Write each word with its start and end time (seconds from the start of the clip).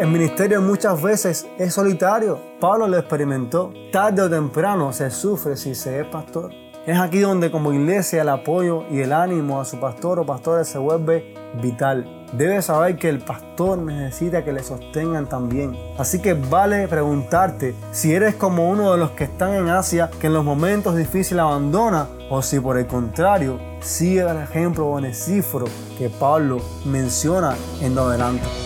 el 0.00 0.08
ministerio 0.08 0.60
muchas 0.60 1.00
veces 1.00 1.46
es 1.58 1.74
solitario. 1.74 2.38
Pablo 2.60 2.86
lo 2.86 2.98
experimentó. 2.98 3.72
Tarde 3.90 4.22
o 4.22 4.30
temprano 4.30 4.92
se 4.92 5.10
sufre 5.10 5.56
si 5.56 5.74
se 5.74 6.00
es 6.00 6.06
pastor. 6.06 6.50
Es 6.86 6.98
aquí 6.98 7.18
donde 7.18 7.50
como 7.50 7.72
iglesia 7.72 8.22
el 8.22 8.28
apoyo 8.28 8.84
y 8.90 9.00
el 9.00 9.12
ánimo 9.12 9.60
a 9.60 9.64
su 9.64 9.80
pastor 9.80 10.20
o 10.20 10.26
pastora 10.26 10.64
se 10.64 10.78
vuelve 10.78 11.34
vital. 11.60 12.26
Debe 12.32 12.60
saber 12.60 12.96
que 12.96 13.08
el 13.08 13.20
pastor 13.20 13.78
necesita 13.78 14.44
que 14.44 14.52
le 14.52 14.62
sostengan 14.62 15.26
también. 15.26 15.76
Así 15.98 16.20
que 16.20 16.34
vale 16.34 16.86
preguntarte 16.88 17.74
si 17.90 18.12
eres 18.12 18.34
como 18.34 18.68
uno 18.68 18.92
de 18.92 18.98
los 18.98 19.12
que 19.12 19.24
están 19.24 19.54
en 19.54 19.68
Asia 19.68 20.10
que 20.20 20.26
en 20.26 20.34
los 20.34 20.44
momentos 20.44 20.96
difíciles 20.96 21.40
abandona 21.40 22.08
o 22.30 22.42
si 22.42 22.60
por 22.60 22.76
el 22.76 22.86
contrario 22.86 23.58
sigue 23.80 24.20
el 24.20 24.36
ejemplo 24.36 24.86
onesíforo 24.86 25.66
que 25.98 26.10
Pablo 26.10 26.58
menciona 26.84 27.56
en 27.80 27.94
lo 27.94 28.02
adelante. 28.02 28.65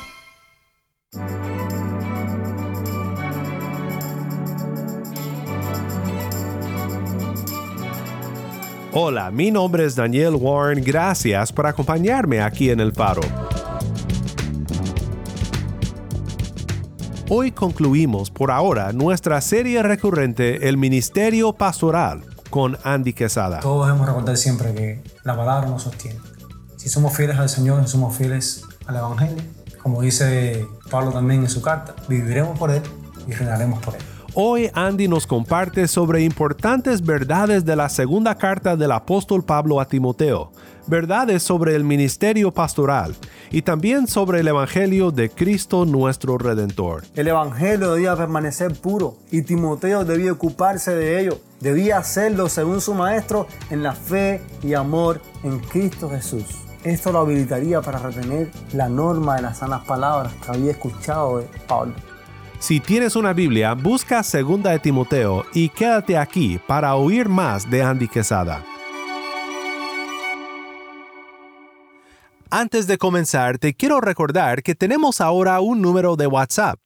Hola, 8.93 9.31
mi 9.31 9.51
nombre 9.51 9.85
es 9.85 9.95
Daniel 9.95 10.35
Warren. 10.35 10.83
Gracias 10.83 11.53
por 11.53 11.65
acompañarme 11.65 12.41
aquí 12.41 12.71
en 12.71 12.81
El 12.81 12.91
Faro. 12.91 13.21
Hoy 17.29 17.53
concluimos 17.53 18.29
por 18.29 18.51
ahora 18.51 18.91
nuestra 18.91 19.39
serie 19.39 19.81
recurrente 19.81 20.67
El 20.67 20.75
Ministerio 20.75 21.53
Pastoral 21.53 22.25
con 22.49 22.77
Andy 22.83 23.13
Quesada. 23.13 23.61
Todos 23.61 23.87
debemos 23.87 24.07
recordar 24.07 24.35
siempre 24.35 24.73
que 24.73 25.01
la 25.23 25.37
palabra 25.37 25.69
nos 25.69 25.83
sostiene. 25.83 26.19
Si 26.75 26.89
somos 26.89 27.15
fieles 27.15 27.37
al 27.37 27.47
Señor, 27.47 27.87
somos 27.87 28.17
fieles 28.17 28.65
al 28.87 28.97
Evangelio, 28.97 29.41
como 29.81 30.01
dice 30.01 30.67
Pablo 30.89 31.13
también 31.13 31.43
en 31.43 31.49
su 31.49 31.61
carta, 31.61 31.95
viviremos 32.09 32.59
por 32.59 32.71
Él 32.71 32.81
y 33.25 33.31
reinaremos 33.31 33.79
por 33.79 33.95
Él. 33.95 34.01
Hoy 34.33 34.71
Andy 34.73 35.09
nos 35.09 35.27
comparte 35.27 35.89
sobre 35.89 36.23
importantes 36.23 37.01
verdades 37.05 37.65
de 37.65 37.75
la 37.75 37.89
segunda 37.89 38.35
carta 38.35 38.77
del 38.77 38.93
apóstol 38.93 39.43
Pablo 39.43 39.81
a 39.81 39.85
Timoteo, 39.85 40.53
verdades 40.87 41.43
sobre 41.43 41.75
el 41.75 41.83
ministerio 41.83 42.53
pastoral 42.53 43.13
y 43.49 43.63
también 43.63 44.07
sobre 44.07 44.39
el 44.39 44.47
Evangelio 44.47 45.11
de 45.11 45.29
Cristo 45.29 45.85
nuestro 45.85 46.37
Redentor. 46.37 47.03
El 47.13 47.27
Evangelio 47.27 47.91
debía 47.91 48.15
permanecer 48.15 48.73
puro 48.73 49.17
y 49.31 49.41
Timoteo 49.41 50.05
debía 50.05 50.31
ocuparse 50.31 50.95
de 50.95 51.19
ello. 51.19 51.37
Debía 51.59 51.97
hacerlo 51.97 52.47
según 52.47 52.79
su 52.79 52.93
maestro 52.93 53.47
en 53.69 53.83
la 53.83 53.91
fe 53.91 54.41
y 54.63 54.75
amor 54.75 55.19
en 55.43 55.59
Cristo 55.59 56.09
Jesús. 56.09 56.45
Esto 56.85 57.11
lo 57.11 57.19
habilitaría 57.19 57.81
para 57.81 57.99
retener 57.99 58.49
la 58.71 58.87
norma 58.87 59.35
de 59.35 59.41
las 59.41 59.57
sanas 59.57 59.83
palabras 59.83 60.33
que 60.35 60.51
había 60.51 60.71
escuchado 60.71 61.39
de 61.39 61.47
Pablo. 61.67 61.95
Si 62.61 62.79
tienes 62.79 63.15
una 63.15 63.33
Biblia, 63.33 63.73
busca 63.73 64.21
2 64.21 64.61
de 64.61 64.77
Timoteo 64.77 65.47
y 65.51 65.69
quédate 65.69 66.15
aquí 66.15 66.59
para 66.67 66.93
oír 66.93 67.27
más 67.27 67.67
de 67.67 67.81
Andy 67.81 68.07
Quesada. 68.07 68.63
Antes 72.51 72.85
de 72.85 72.99
comenzar, 72.99 73.57
te 73.57 73.73
quiero 73.73 73.99
recordar 73.99 74.61
que 74.61 74.75
tenemos 74.75 75.21
ahora 75.21 75.59
un 75.59 75.81
número 75.81 76.15
de 76.15 76.27
WhatsApp. 76.27 76.79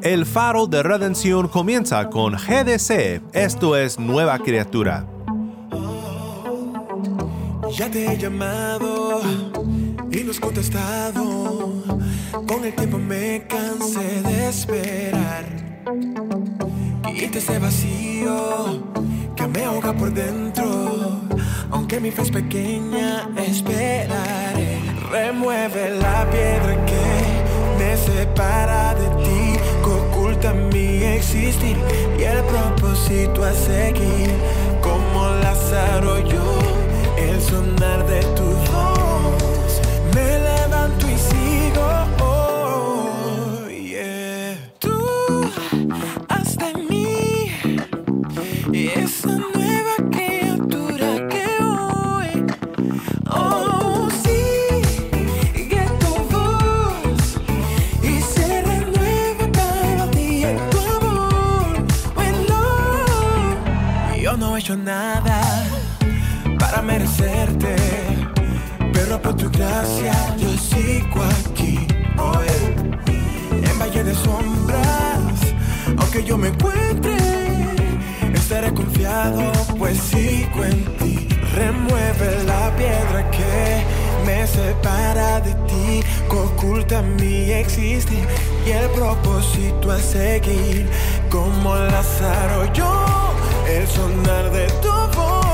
El 0.01 0.25
faro 0.25 0.65
de 0.65 0.81
redención 0.81 1.49
comienza 1.49 2.09
con 2.09 2.35
GDC, 2.35 3.21
esto 3.33 3.75
es 3.75 3.99
nueva 3.99 4.39
criatura. 4.39 5.05
Ya 7.69 7.91
te 7.91 8.13
he 8.13 8.17
llamado 8.17 9.19
y 10.11 10.23
no 10.23 10.31
has 10.31 10.39
contestado. 10.39 11.83
Con 12.47 12.65
el 12.65 12.73
tiempo 12.73 12.97
me 12.97 13.45
cansé 13.47 14.21
de 14.21 14.49
esperar. 14.49 15.45
Quita 17.17 17.37
ese 17.37 17.59
vacío 17.59 18.83
que 19.35 19.47
me 19.47 19.63
ahoga 19.63 19.93
por 19.93 20.11
dentro. 20.13 21.21
Aunque 21.69 21.99
mi 21.99 22.11
fe 22.11 22.23
es 22.23 22.31
pequeña, 22.31 23.29
esperaré. 23.37 24.79
Remueve 25.11 25.91
la 25.91 26.29
piedra 26.29 26.85
que 26.85 27.79
me 27.79 27.97
separa 27.97 28.95
de 28.95 29.07
ti, 29.23 29.59
que 29.83 29.89
oculta 29.89 30.53
mi 30.53 31.03
existir 31.03 31.77
y 32.19 32.23
el 32.23 32.43
propósito 32.43 33.43
a 33.43 33.53
seguir. 33.53 34.30
El 88.71 88.89
propósito 88.91 89.91
a 89.91 89.99
seguir. 89.99 90.87
Como 91.29 91.75
Lázaro, 91.75 92.71
yo, 92.73 93.05
el 93.67 93.87
sonar 93.87 94.51
de 94.51 94.67
tu 94.81 94.91
voz, 95.17 95.50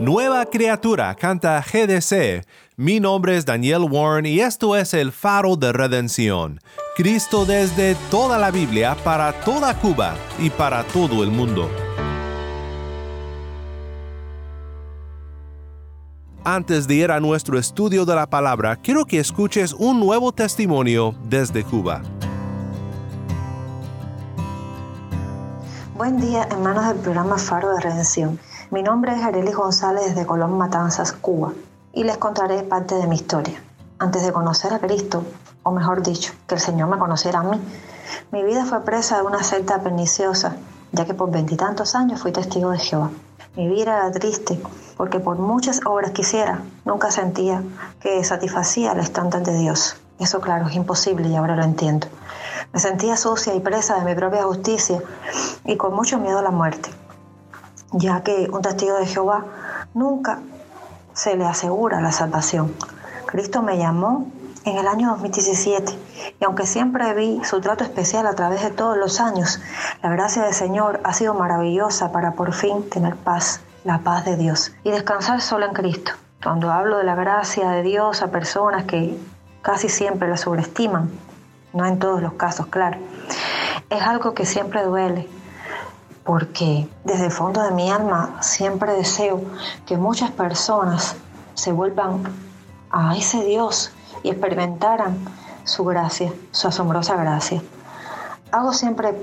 Nueva 0.00 0.46
criatura 0.46 1.16
canta 1.16 1.60
GDC. 1.60 2.46
Mi 2.76 3.00
nombre 3.00 3.36
es 3.36 3.44
Daniel 3.44 3.82
Warren 3.90 4.26
y 4.26 4.38
esto 4.38 4.76
es 4.76 4.94
el 4.94 5.10
faro 5.10 5.56
de 5.56 5.72
redención. 5.72 6.60
Cristo 6.96 7.44
desde 7.44 7.96
toda 8.08 8.38
la 8.38 8.52
Biblia 8.52 8.96
para 9.02 9.32
toda 9.32 9.74
Cuba 9.74 10.14
y 10.38 10.50
para 10.50 10.84
todo 10.84 11.24
el 11.24 11.32
mundo. 11.32 11.68
Antes 16.44 16.86
de 16.86 16.94
ir 16.94 17.10
a 17.10 17.18
nuestro 17.18 17.58
estudio 17.58 18.04
de 18.04 18.14
la 18.14 18.30
palabra, 18.30 18.76
quiero 18.76 19.04
que 19.04 19.18
escuches 19.18 19.72
un 19.72 19.98
nuevo 19.98 20.30
testimonio 20.30 21.16
desde 21.24 21.64
Cuba. 21.64 22.02
Buen 25.96 26.20
día, 26.20 26.46
hermanos 26.52 26.86
del 26.86 26.98
programa 26.98 27.36
Faro 27.36 27.74
de 27.74 27.80
Redención. 27.80 28.38
Mi 28.70 28.82
nombre 28.82 29.14
es 29.14 29.24
Arely 29.24 29.52
González 29.52 30.14
de 30.14 30.26
Colón 30.26 30.58
Matanzas, 30.58 31.12
Cuba, 31.12 31.54
y 31.94 32.04
les 32.04 32.18
contaré 32.18 32.62
parte 32.64 32.96
de 32.96 33.06
mi 33.06 33.16
historia. 33.16 33.62
Antes 33.98 34.26
de 34.26 34.30
conocer 34.30 34.74
a 34.74 34.78
Cristo, 34.78 35.24
o 35.62 35.70
mejor 35.70 36.02
dicho, 36.02 36.34
que 36.46 36.56
el 36.56 36.60
Señor 36.60 36.90
me 36.90 36.98
conociera 36.98 37.38
a 37.38 37.44
mí, 37.44 37.58
mi 38.30 38.42
vida 38.42 38.66
fue 38.66 38.84
presa 38.84 39.16
de 39.16 39.22
una 39.22 39.42
secta 39.42 39.80
perniciosa, 39.82 40.56
ya 40.92 41.06
que 41.06 41.14
por 41.14 41.30
veintitantos 41.30 41.94
años 41.94 42.20
fui 42.20 42.30
testigo 42.30 42.70
de 42.70 42.78
Jehová. 42.78 43.10
Mi 43.56 43.68
vida 43.68 44.00
era 44.00 44.12
triste 44.12 44.60
porque 44.98 45.18
por 45.18 45.38
muchas 45.38 45.80
obras 45.86 46.10
que 46.10 46.20
hiciera, 46.20 46.60
nunca 46.84 47.10
sentía 47.10 47.62
que 48.00 48.22
satisfacía 48.22 48.92
el 48.92 49.00
estándar 49.00 49.44
de 49.44 49.56
Dios. 49.56 49.96
Eso 50.18 50.42
claro, 50.42 50.66
es 50.66 50.74
imposible 50.74 51.26
y 51.26 51.36
ahora 51.36 51.56
lo 51.56 51.64
entiendo. 51.64 52.06
Me 52.74 52.80
sentía 52.80 53.16
sucia 53.16 53.54
y 53.54 53.60
presa 53.60 53.98
de 53.98 54.04
mi 54.04 54.14
propia 54.14 54.42
justicia 54.42 55.00
y 55.64 55.76
con 55.78 55.94
mucho 55.94 56.18
miedo 56.18 56.40
a 56.40 56.42
la 56.42 56.50
muerte, 56.50 56.90
ya 57.92 58.22
que 58.22 58.48
un 58.52 58.62
testigo 58.62 58.96
de 58.96 59.06
Jehová 59.06 59.44
nunca 59.94 60.40
se 61.14 61.36
le 61.36 61.44
asegura 61.44 62.00
la 62.00 62.12
salvación. 62.12 62.74
Cristo 63.26 63.62
me 63.62 63.78
llamó 63.78 64.26
en 64.64 64.76
el 64.76 64.86
año 64.86 65.10
2017 65.10 65.92
y 66.40 66.44
aunque 66.44 66.66
siempre 66.66 67.12
vi 67.14 67.40
su 67.44 67.60
trato 67.60 67.84
especial 67.84 68.26
a 68.26 68.34
través 68.34 68.62
de 68.62 68.70
todos 68.70 68.96
los 68.96 69.20
años, 69.20 69.60
la 70.02 70.10
gracia 70.10 70.44
del 70.44 70.54
Señor 70.54 71.00
ha 71.04 71.12
sido 71.14 71.34
maravillosa 71.34 72.12
para 72.12 72.32
por 72.32 72.52
fin 72.52 72.88
tener 72.88 73.16
paz, 73.16 73.60
la 73.84 73.98
paz 73.98 74.24
de 74.24 74.36
Dios 74.36 74.72
y 74.84 74.90
descansar 74.90 75.40
solo 75.40 75.66
en 75.66 75.72
Cristo. 75.72 76.12
Cuando 76.42 76.70
hablo 76.70 76.98
de 76.98 77.04
la 77.04 77.14
gracia 77.14 77.70
de 77.70 77.82
Dios 77.82 78.22
a 78.22 78.30
personas 78.30 78.84
que 78.84 79.18
casi 79.62 79.88
siempre 79.88 80.28
la 80.28 80.36
sobreestiman, 80.36 81.10
no 81.72 81.84
en 81.84 81.98
todos 81.98 82.22
los 82.22 82.34
casos, 82.34 82.66
claro, 82.66 82.98
es 83.90 84.02
algo 84.02 84.34
que 84.34 84.46
siempre 84.46 84.84
duele, 84.84 85.28
porque 86.28 86.86
desde 87.04 87.24
el 87.24 87.32
fondo 87.32 87.62
de 87.62 87.70
mi 87.70 87.90
alma 87.90 88.36
siempre 88.42 88.92
deseo 88.92 89.40
que 89.86 89.96
muchas 89.96 90.30
personas 90.30 91.16
se 91.54 91.72
vuelvan 91.72 92.22
a 92.90 93.16
ese 93.16 93.42
Dios 93.44 93.92
y 94.22 94.28
experimentaran 94.28 95.16
su 95.64 95.86
gracia, 95.86 96.30
su 96.50 96.68
asombrosa 96.68 97.16
gracia. 97.16 97.62
Hago 98.52 98.74
siempre 98.74 99.14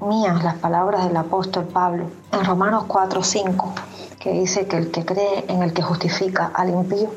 mías 0.00 0.42
las 0.42 0.54
palabras 0.54 1.04
del 1.04 1.18
apóstol 1.18 1.64
Pablo 1.66 2.06
en 2.32 2.42
Romanos 2.46 2.84
4:5, 2.88 3.74
que 4.18 4.32
dice 4.32 4.66
que 4.66 4.78
el 4.78 4.90
que 4.90 5.04
cree 5.04 5.44
en 5.48 5.62
el 5.62 5.74
que 5.74 5.82
justifica 5.82 6.50
al 6.54 6.70
impío, 6.70 7.10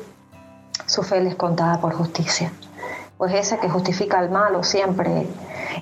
su 0.84 1.02
fe 1.02 1.22
le 1.22 1.30
es 1.30 1.36
contada 1.36 1.80
por 1.80 1.94
justicia. 1.94 2.52
Pues 3.16 3.32
ese 3.32 3.56
que 3.56 3.70
justifica 3.70 4.18
al 4.18 4.28
malo 4.28 4.62
siempre 4.62 5.26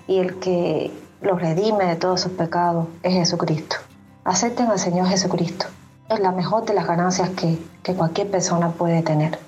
y 0.07 0.21
el 0.21 0.39
que 0.39 1.06
los 1.21 1.41
redime 1.41 1.87
de 1.87 1.97
todos 1.97 2.21
sus 2.21 2.33
pecados 2.33 2.87
es 3.03 3.15
Jesucristo. 3.15 3.77
Acepten 4.25 4.71
al 4.71 4.79
Señor 4.79 5.07
Jesucristo. 5.09 5.67
Es 6.09 6.21
la 6.21 6.33
mejor 6.33 6.65
de 6.65 6.75
las 6.75 6.87
ganancias 6.87 7.31
que, 7.31 7.59
que 7.83 7.95
cualquier 7.95 8.31
persona 8.31 8.71
puede 8.71 9.03
tener. 9.03 9.39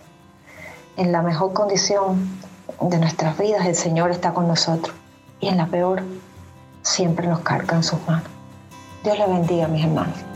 En 0.97 1.13
la 1.13 1.23
mejor 1.23 1.53
condición 1.53 2.29
de 2.81 2.99
nuestras 2.99 3.39
vidas 3.39 3.67
el 3.67 3.75
Señor 3.75 4.11
está 4.11 4.33
con 4.33 4.49
nosotros 4.49 4.95
y 5.41 5.49
en 5.49 5.57
la 5.57 5.67
peor 5.67 6.03
siempre 6.83 7.27
nos 7.27 7.41
carga 7.41 7.77
en 7.77 7.83
sus 7.83 8.01
manos. 8.07 8.29
Dios 9.05 9.19
le 9.19 9.27
bendiga, 9.27 9.69
mis 9.69 9.85
hermanos. 9.85 10.28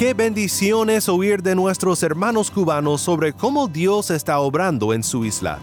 Qué 0.00 0.14
bendición 0.14 0.88
es 0.88 1.10
oír 1.10 1.42
de 1.42 1.54
nuestros 1.54 2.02
hermanos 2.02 2.50
cubanos 2.50 3.02
sobre 3.02 3.34
cómo 3.34 3.68
Dios 3.68 4.10
está 4.10 4.40
obrando 4.40 4.94
en 4.94 5.02
su 5.02 5.26
isla. 5.26 5.58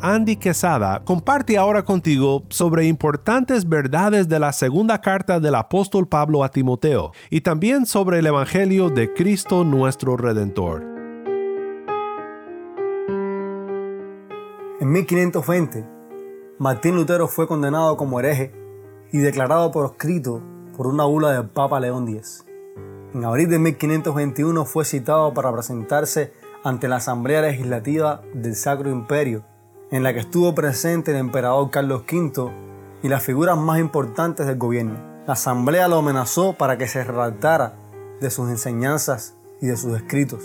Andy 0.00 0.34
Quesada 0.34 1.04
comparte 1.04 1.56
ahora 1.56 1.84
contigo 1.84 2.42
sobre 2.48 2.86
importantes 2.86 3.68
verdades 3.68 4.28
de 4.28 4.40
la 4.40 4.52
segunda 4.52 5.00
carta 5.00 5.38
del 5.38 5.54
apóstol 5.54 6.08
Pablo 6.08 6.42
a 6.42 6.48
Timoteo 6.48 7.12
y 7.30 7.42
también 7.42 7.86
sobre 7.86 8.18
el 8.18 8.26
Evangelio 8.26 8.90
de 8.90 9.14
Cristo 9.14 9.62
nuestro 9.62 10.16
Redentor. 10.16 10.82
En 14.80 14.90
1520, 14.90 15.91
Martín 16.62 16.94
Lutero 16.94 17.26
fue 17.26 17.48
condenado 17.48 17.96
como 17.96 18.20
hereje 18.20 18.54
y 19.10 19.18
declarado 19.18 19.72
por 19.72 19.84
escrito 19.84 20.40
por 20.76 20.86
una 20.86 21.02
bula 21.02 21.32
del 21.32 21.48
Papa 21.48 21.80
León 21.80 22.08
X. 22.08 22.46
En 23.12 23.24
abril 23.24 23.50
de 23.50 23.58
1521 23.58 24.64
fue 24.64 24.84
citado 24.84 25.34
para 25.34 25.52
presentarse 25.52 26.32
ante 26.62 26.86
la 26.86 26.98
Asamblea 26.98 27.42
Legislativa 27.42 28.22
del 28.32 28.54
Sacro 28.54 28.92
Imperio, 28.92 29.42
en 29.90 30.04
la 30.04 30.14
que 30.14 30.20
estuvo 30.20 30.54
presente 30.54 31.10
el 31.10 31.16
emperador 31.16 31.68
Carlos 31.70 32.04
V 32.08 32.52
y 33.02 33.08
las 33.08 33.24
figuras 33.24 33.58
más 33.58 33.80
importantes 33.80 34.46
del 34.46 34.56
gobierno. 34.56 35.00
La 35.26 35.32
Asamblea 35.32 35.88
lo 35.88 35.96
amenazó 35.96 36.52
para 36.52 36.78
que 36.78 36.86
se 36.86 37.02
redactara 37.02 37.74
de 38.20 38.30
sus 38.30 38.48
enseñanzas 38.48 39.34
y 39.60 39.66
de 39.66 39.76
sus 39.76 39.96
escritos, 39.96 40.44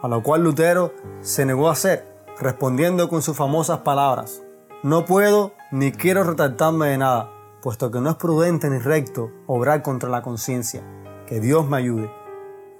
a 0.00 0.06
lo 0.06 0.22
cual 0.22 0.44
Lutero 0.44 0.94
se 1.22 1.44
negó 1.44 1.68
a 1.68 1.72
hacer, 1.72 2.06
respondiendo 2.38 3.08
con 3.08 3.20
sus 3.20 3.36
famosas 3.36 3.78
palabras, 3.78 4.44
no 4.82 5.04
puedo 5.04 5.52
ni 5.70 5.92
quiero 5.92 6.24
retractarme 6.24 6.88
de 6.88 6.98
nada, 6.98 7.30
puesto 7.60 7.90
que 7.90 8.00
no 8.00 8.08
es 8.10 8.16
prudente 8.16 8.70
ni 8.70 8.78
recto 8.78 9.30
obrar 9.46 9.82
contra 9.82 10.08
la 10.08 10.22
conciencia. 10.22 10.82
Que 11.26 11.38
Dios 11.38 11.68
me 11.68 11.76
ayude. 11.76 12.10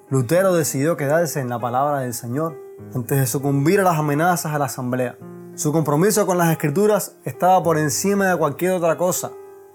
Lutero 0.09 0.55
decidió 0.55 0.97
quedarse 0.97 1.41
en 1.41 1.51
la 1.51 1.59
palabra 1.59 2.01
del 2.01 2.15
Señor 2.15 2.57
antes 2.95 3.19
de 3.19 3.27
sucumbir 3.27 3.81
a 3.81 3.85
las 3.85 3.99
amenazas 3.99 4.55
a 4.55 4.59
la 4.59 4.65
asamblea. 4.65 5.19
Su 5.55 5.73
compromiso 5.73 6.27
con 6.27 6.39
las 6.39 6.51
escrituras 6.51 7.17
estaba 7.25 7.63
por 7.63 7.77
encima 7.77 8.29
de 8.29 8.39
cualquier 8.39 8.73
otra 8.73 8.97
cosa. 8.97 9.33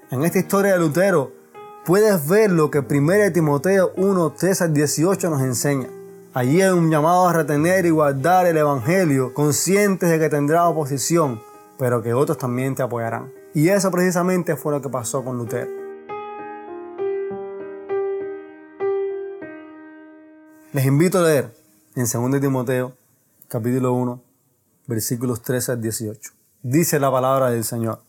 En 0.10 0.24
esta 0.24 0.40
historia 0.40 0.74
de 0.74 0.80
Lutero 0.80 1.32
puedes 1.86 2.28
ver 2.28 2.52
lo 2.52 2.72
que 2.72 2.80
1 2.80 3.34
Timoteo 3.34 3.92
1, 3.98 4.32
13 4.32 4.64
al 4.64 4.74
18 4.74 5.30
nos 5.30 5.42
enseña. 5.42 5.90
Allí 6.34 6.62
hay 6.62 6.72
un 6.72 6.90
llamado 6.90 7.28
a 7.28 7.34
retener 7.34 7.86
y 7.86 7.92
guardar 7.92 8.48
el 8.48 8.58
Evangelio, 8.58 9.34
conscientes 9.34 10.10
de 10.10 10.20
que 10.20 10.28
tendrá 10.28 10.68
oposición, 10.68 11.40
pero 11.78 12.02
que 12.02 12.14
otros 12.14 12.38
también 12.38 12.76
te 12.76 12.84
apoyarán. 12.84 13.34
Y 13.54 13.70
eso 13.70 13.92
precisamente 13.92 14.56
fue 14.56 14.72
lo 14.74 14.82
que 14.82 14.90
pasó 14.90 15.24
con 15.24 15.38
Lutero. 15.38 15.70
Les 20.74 20.86
invito 20.86 21.20
a 21.20 21.24
leer 21.24 21.56
en 21.96 22.04
2 22.04 22.42
Timoteo, 22.42 22.94
capítulo 23.48 23.94
1, 23.94 24.22
versículos 24.88 25.42
13 25.42 25.74
al 25.74 25.82
18. 25.82 26.32
Dice 26.64 27.00
la 27.00 27.12
palabra 27.12 27.50
del 27.50 27.64
Señor. 27.64 28.02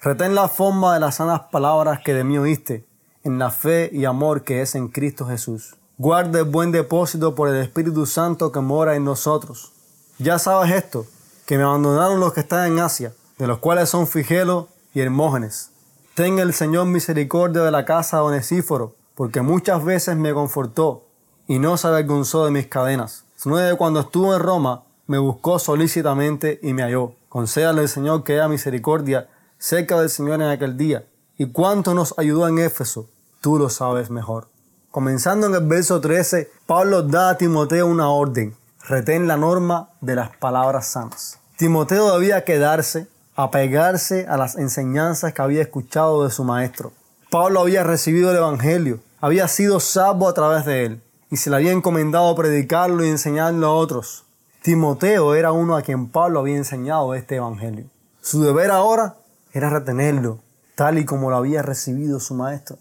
Retén 0.00 0.34
la 0.34 0.48
forma 0.48 0.94
de 0.94 1.00
las 1.00 1.16
sanas 1.16 1.42
palabras 1.50 2.00
que 2.04 2.14
de 2.14 2.24
mí 2.24 2.38
oíste, 2.38 2.86
en 3.22 3.38
la 3.38 3.50
fe 3.50 3.90
y 3.92 4.04
amor 4.04 4.44
que 4.44 4.62
es 4.62 4.74
en 4.74 4.88
Cristo 4.88 5.26
Jesús. 5.26 5.76
Guarde 5.96 6.40
el 6.40 6.44
buen 6.44 6.72
depósito 6.72 7.34
por 7.34 7.48
el 7.48 7.56
Espíritu 7.56 8.06
Santo 8.06 8.52
que 8.52 8.60
mora 8.60 8.96
en 8.96 9.04
nosotros. 9.04 9.72
Ya 10.18 10.38
sabes 10.38 10.72
esto, 10.72 11.06
que 11.46 11.58
me 11.58 11.64
abandonaron 11.64 12.20
los 12.20 12.32
que 12.32 12.40
están 12.40 12.72
en 12.72 12.78
Asia, 12.78 13.12
de 13.38 13.46
los 13.46 13.58
cuales 13.58 13.88
son 13.88 14.06
Figelo 14.06 14.68
y 14.94 15.00
Hermógenes. 15.00 15.70
Tenga 16.14 16.42
el 16.42 16.54
Señor 16.54 16.86
misericordia 16.86 17.62
de 17.62 17.70
la 17.70 17.84
casa 17.84 18.18
de 18.18 18.22
Onesíforo, 18.24 18.94
porque 19.14 19.42
muchas 19.42 19.84
veces 19.84 20.16
me 20.16 20.32
confortó 20.32 21.04
y 21.46 21.58
no 21.58 21.76
se 21.76 21.88
avergonzó 21.88 22.44
de 22.44 22.50
mis 22.50 22.66
cadenas, 22.66 23.24
sino 23.36 23.56
de 23.56 23.76
cuando 23.76 24.00
estuvo 24.00 24.34
en 24.34 24.40
Roma, 24.40 24.84
me 25.06 25.18
buscó 25.18 25.58
solícitamente 25.58 26.58
y 26.62 26.72
me 26.72 26.82
halló. 26.82 27.14
Concédale 27.28 27.82
el 27.82 27.88
Señor 27.88 28.24
que 28.24 28.34
haya 28.34 28.48
misericordia 28.48 29.28
cerca 29.58 30.00
del 30.00 30.08
Señor 30.08 30.40
en 30.40 30.48
aquel 30.48 30.76
día. 30.76 31.04
Y 31.36 31.46
cuánto 31.46 31.94
nos 31.94 32.14
ayudó 32.16 32.48
en 32.48 32.58
Éfeso, 32.58 33.08
tú 33.40 33.58
lo 33.58 33.68
sabes 33.68 34.10
mejor. 34.10 34.48
Comenzando 34.90 35.48
en 35.48 35.54
el 35.54 35.66
verso 35.66 36.00
13, 36.00 36.50
Pablo 36.66 37.02
da 37.02 37.30
a 37.30 37.36
Timoteo 37.36 37.88
una 37.88 38.08
orden, 38.08 38.56
retén 38.86 39.26
la 39.26 39.36
norma 39.36 39.88
de 40.00 40.14
las 40.14 40.36
palabras 40.36 40.86
sanas. 40.86 41.38
Timoteo 41.56 42.12
debía 42.12 42.44
quedarse, 42.44 43.06
apegarse 43.34 44.26
a 44.28 44.36
las 44.36 44.56
enseñanzas 44.56 45.32
que 45.32 45.40
había 45.40 45.62
escuchado 45.62 46.24
de 46.24 46.30
su 46.30 46.44
maestro. 46.44 46.92
Pablo 47.30 47.60
había 47.60 47.82
recibido 47.82 48.30
el 48.30 48.36
Evangelio, 48.36 49.00
había 49.20 49.48
sido 49.48 49.80
salvo 49.80 50.28
a 50.28 50.34
través 50.34 50.66
de 50.66 50.84
él, 50.84 51.02
y 51.30 51.38
se 51.38 51.48
le 51.48 51.56
había 51.56 51.72
encomendado 51.72 52.34
predicarlo 52.34 53.04
y 53.04 53.08
enseñarlo 53.08 53.66
a 53.66 53.74
otros. 53.74 54.24
Timoteo 54.62 55.34
era 55.34 55.52
uno 55.52 55.76
a 55.76 55.82
quien 55.82 56.08
Pablo 56.08 56.40
había 56.40 56.56
enseñado 56.56 57.14
este 57.14 57.36
Evangelio. 57.36 57.86
Su 58.20 58.42
deber 58.42 58.70
ahora 58.70 59.16
era 59.52 59.70
retenerlo, 59.70 60.40
tal 60.74 60.98
y 60.98 61.04
como 61.04 61.30
lo 61.30 61.36
había 61.36 61.62
recibido 61.62 62.20
su 62.20 62.34
maestro. 62.34 62.76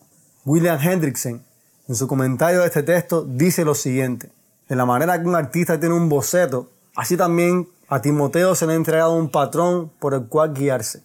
William 0.45 0.79
Hendrickson, 0.81 1.43
en 1.87 1.95
su 1.95 2.07
comentario 2.07 2.59
de 2.59 2.67
este 2.67 2.83
texto, 2.83 3.23
dice 3.23 3.63
lo 3.63 3.75
siguiente. 3.75 4.29
De 4.67 4.75
la 4.75 4.85
manera 4.85 5.21
que 5.21 5.27
un 5.27 5.35
artista 5.35 5.79
tiene 5.79 5.95
un 5.95 6.09
boceto, 6.09 6.69
así 6.95 7.17
también 7.17 7.67
a 7.89 8.01
Timoteo 8.01 8.55
se 8.55 8.65
le 8.65 8.73
ha 8.73 8.75
entregado 8.75 9.13
un 9.13 9.29
patrón 9.29 9.91
por 9.99 10.13
el 10.13 10.27
cual 10.27 10.53
guiarse. 10.53 11.03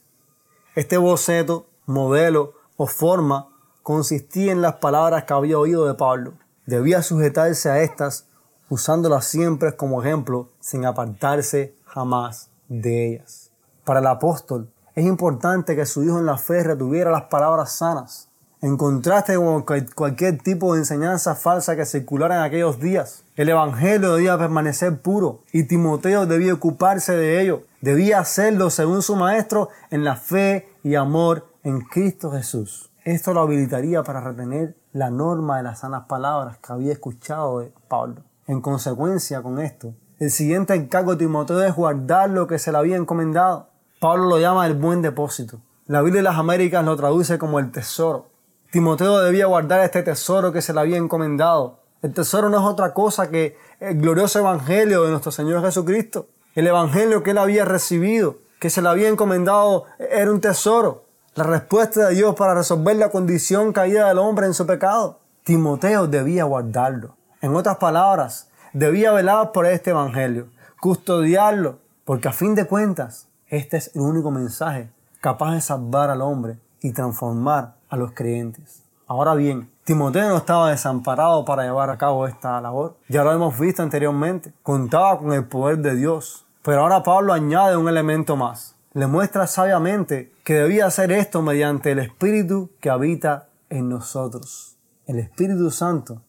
Este 0.74 0.96
boceto, 0.96 1.66
modelo 1.86 2.54
o 2.76 2.86
forma 2.86 3.48
consistía 3.82 4.52
en 4.52 4.62
las 4.62 4.76
palabras 4.76 5.24
que 5.24 5.34
había 5.34 5.58
oído 5.58 5.86
de 5.86 5.94
Pablo. 5.94 6.34
Debía 6.66 7.02
sujetarse 7.02 7.70
a 7.70 7.82
estas, 7.82 8.26
usándolas 8.68 9.24
siempre 9.24 9.74
como 9.76 10.02
ejemplo, 10.02 10.50
sin 10.60 10.84
apartarse 10.84 11.74
jamás 11.84 12.50
de 12.68 13.08
ellas. 13.08 13.50
Para 13.84 14.00
el 14.00 14.06
apóstol, 14.06 14.70
es 14.94 15.04
importante 15.04 15.74
que 15.74 15.86
su 15.86 16.02
hijo 16.04 16.18
en 16.18 16.26
la 16.26 16.38
fe 16.38 16.62
retuviera 16.62 17.10
las 17.10 17.24
palabras 17.24 17.72
sanas, 17.72 18.28
en 18.60 18.76
contraste 18.76 19.36
con 19.36 19.64
cualquier 19.94 20.38
tipo 20.38 20.74
de 20.74 20.80
enseñanza 20.80 21.34
falsa 21.34 21.76
que 21.76 21.86
circulara 21.86 22.36
en 22.36 22.42
aquellos 22.42 22.80
días. 22.80 23.24
El 23.36 23.48
Evangelio 23.48 24.14
debía 24.14 24.38
permanecer 24.38 25.00
puro 25.00 25.40
y 25.52 25.64
Timoteo 25.64 26.26
debía 26.26 26.54
ocuparse 26.54 27.12
de 27.12 27.40
ello. 27.40 27.62
Debía 27.80 28.18
hacerlo 28.18 28.70
según 28.70 29.02
su 29.02 29.14
maestro 29.14 29.68
en 29.90 30.04
la 30.04 30.16
fe 30.16 30.68
y 30.82 30.96
amor 30.96 31.46
en 31.62 31.80
Cristo 31.82 32.32
Jesús. 32.32 32.90
Esto 33.04 33.32
lo 33.32 33.40
habilitaría 33.40 34.02
para 34.02 34.20
retener 34.20 34.76
la 34.92 35.10
norma 35.10 35.58
de 35.58 35.62
las 35.62 35.80
sanas 35.80 36.06
palabras 36.06 36.58
que 36.58 36.72
había 36.72 36.92
escuchado 36.92 37.60
de 37.60 37.72
Pablo. 37.88 38.22
En 38.46 38.60
consecuencia 38.60 39.40
con 39.40 39.60
esto, 39.60 39.94
el 40.18 40.30
siguiente 40.30 40.74
encargo 40.74 41.12
de 41.12 41.24
Timoteo 41.24 41.62
es 41.62 41.74
guardar 41.74 42.30
lo 42.30 42.48
que 42.48 42.58
se 42.58 42.72
le 42.72 42.78
había 42.78 42.96
encomendado. 42.96 43.68
Pablo 44.00 44.24
lo 44.24 44.38
llama 44.38 44.66
el 44.66 44.74
buen 44.74 45.00
depósito. 45.00 45.60
La 45.86 46.02
Biblia 46.02 46.20
de 46.20 46.24
las 46.24 46.38
Américas 46.38 46.84
lo 46.84 46.96
traduce 46.96 47.38
como 47.38 47.58
el 47.60 47.70
tesoro. 47.70 48.26
Timoteo 48.70 49.20
debía 49.20 49.46
guardar 49.46 49.80
este 49.80 50.02
tesoro 50.02 50.52
que 50.52 50.60
se 50.60 50.74
le 50.74 50.80
había 50.80 50.98
encomendado. 50.98 51.78
El 52.02 52.12
tesoro 52.12 52.50
no 52.50 52.58
es 52.58 52.64
otra 52.64 52.92
cosa 52.92 53.30
que 53.30 53.56
el 53.80 53.98
glorioso 53.98 54.40
evangelio 54.40 55.04
de 55.04 55.10
nuestro 55.10 55.32
Señor 55.32 55.64
Jesucristo. 55.64 56.26
El 56.54 56.66
evangelio 56.66 57.22
que 57.22 57.30
él 57.30 57.38
había 57.38 57.64
recibido, 57.64 58.36
que 58.60 58.68
se 58.68 58.82
le 58.82 58.90
había 58.90 59.08
encomendado, 59.08 59.84
era 59.98 60.30
un 60.30 60.42
tesoro. 60.42 61.04
La 61.34 61.44
respuesta 61.44 62.08
de 62.08 62.16
Dios 62.16 62.34
para 62.34 62.54
resolver 62.54 62.96
la 62.96 63.08
condición 63.10 63.72
caída 63.72 64.06
del 64.08 64.18
hombre 64.18 64.44
en 64.44 64.52
su 64.52 64.66
pecado. 64.66 65.20
Timoteo 65.44 66.06
debía 66.06 66.44
guardarlo. 66.44 67.16
En 67.40 67.56
otras 67.56 67.78
palabras, 67.78 68.50
debía 68.74 69.12
velar 69.12 69.52
por 69.52 69.64
este 69.64 69.90
evangelio, 69.90 70.48
custodiarlo, 70.78 71.78
porque 72.04 72.28
a 72.28 72.32
fin 72.32 72.54
de 72.54 72.66
cuentas, 72.66 73.28
este 73.46 73.78
es 73.78 73.92
el 73.94 74.02
único 74.02 74.30
mensaje 74.30 74.90
capaz 75.22 75.54
de 75.54 75.62
salvar 75.62 76.10
al 76.10 76.20
hombre 76.20 76.58
y 76.80 76.92
transformar 76.92 77.77
a 77.88 77.96
los 77.96 78.12
creyentes. 78.12 78.82
Ahora 79.06 79.34
bien, 79.34 79.70
Timoteo 79.84 80.28
no 80.28 80.36
estaba 80.36 80.70
desamparado 80.70 81.46
para 81.46 81.62
llevar 81.62 81.88
a 81.88 81.96
cabo 81.96 82.26
esta 82.26 82.60
labor. 82.60 82.96
Ya 83.08 83.24
lo 83.24 83.32
hemos 83.32 83.58
visto 83.58 83.82
anteriormente. 83.82 84.52
Contaba 84.62 85.18
con 85.18 85.32
el 85.32 85.46
poder 85.46 85.78
de 85.78 85.96
Dios. 85.96 86.44
Pero 86.62 86.82
ahora 86.82 87.02
Pablo 87.02 87.32
añade 87.32 87.76
un 87.78 87.88
elemento 87.88 88.36
más. 88.36 88.76
Le 88.92 89.06
muestra 89.06 89.46
sabiamente 89.46 90.30
que 90.44 90.54
debía 90.54 90.84
hacer 90.84 91.10
esto 91.10 91.40
mediante 91.40 91.92
el 91.92 92.00
Espíritu 92.00 92.70
que 92.80 92.90
habita 92.90 93.48
en 93.70 93.88
nosotros. 93.88 94.76
El 95.06 95.18
Espíritu 95.18 95.70
Santo 95.70 96.20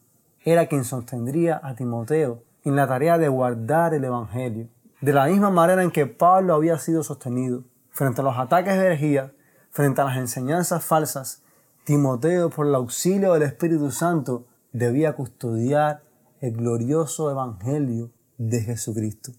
era 0.42 0.66
quien 0.66 0.84
sostendría 0.84 1.60
a 1.62 1.74
Timoteo 1.74 2.42
en 2.64 2.76
la 2.76 2.86
tarea 2.86 3.18
de 3.18 3.28
guardar 3.28 3.92
el 3.92 4.04
Evangelio. 4.04 4.68
De 5.02 5.12
la 5.12 5.26
misma 5.26 5.50
manera 5.50 5.82
en 5.82 5.90
que 5.90 6.06
Pablo 6.06 6.54
había 6.54 6.78
sido 6.78 7.02
sostenido 7.02 7.64
frente 7.90 8.22
a 8.22 8.24
los 8.24 8.38
ataques 8.38 8.74
de 8.78 8.86
herejía, 8.86 9.32
frente 9.70 10.00
a 10.00 10.04
las 10.04 10.16
enseñanzas 10.16 10.82
falsas 10.82 11.42
Timoteo, 11.84 12.50
por 12.50 12.66
el 12.66 12.74
auxilio 12.74 13.32
del 13.32 13.42
Espíritu 13.42 13.90
Santo, 13.90 14.44
debía 14.72 15.14
custodiar 15.14 16.02
el 16.40 16.52
glorioso 16.52 17.30
Evangelio 17.30 18.10
de 18.38 18.60
Jesucristo. 18.60 19.32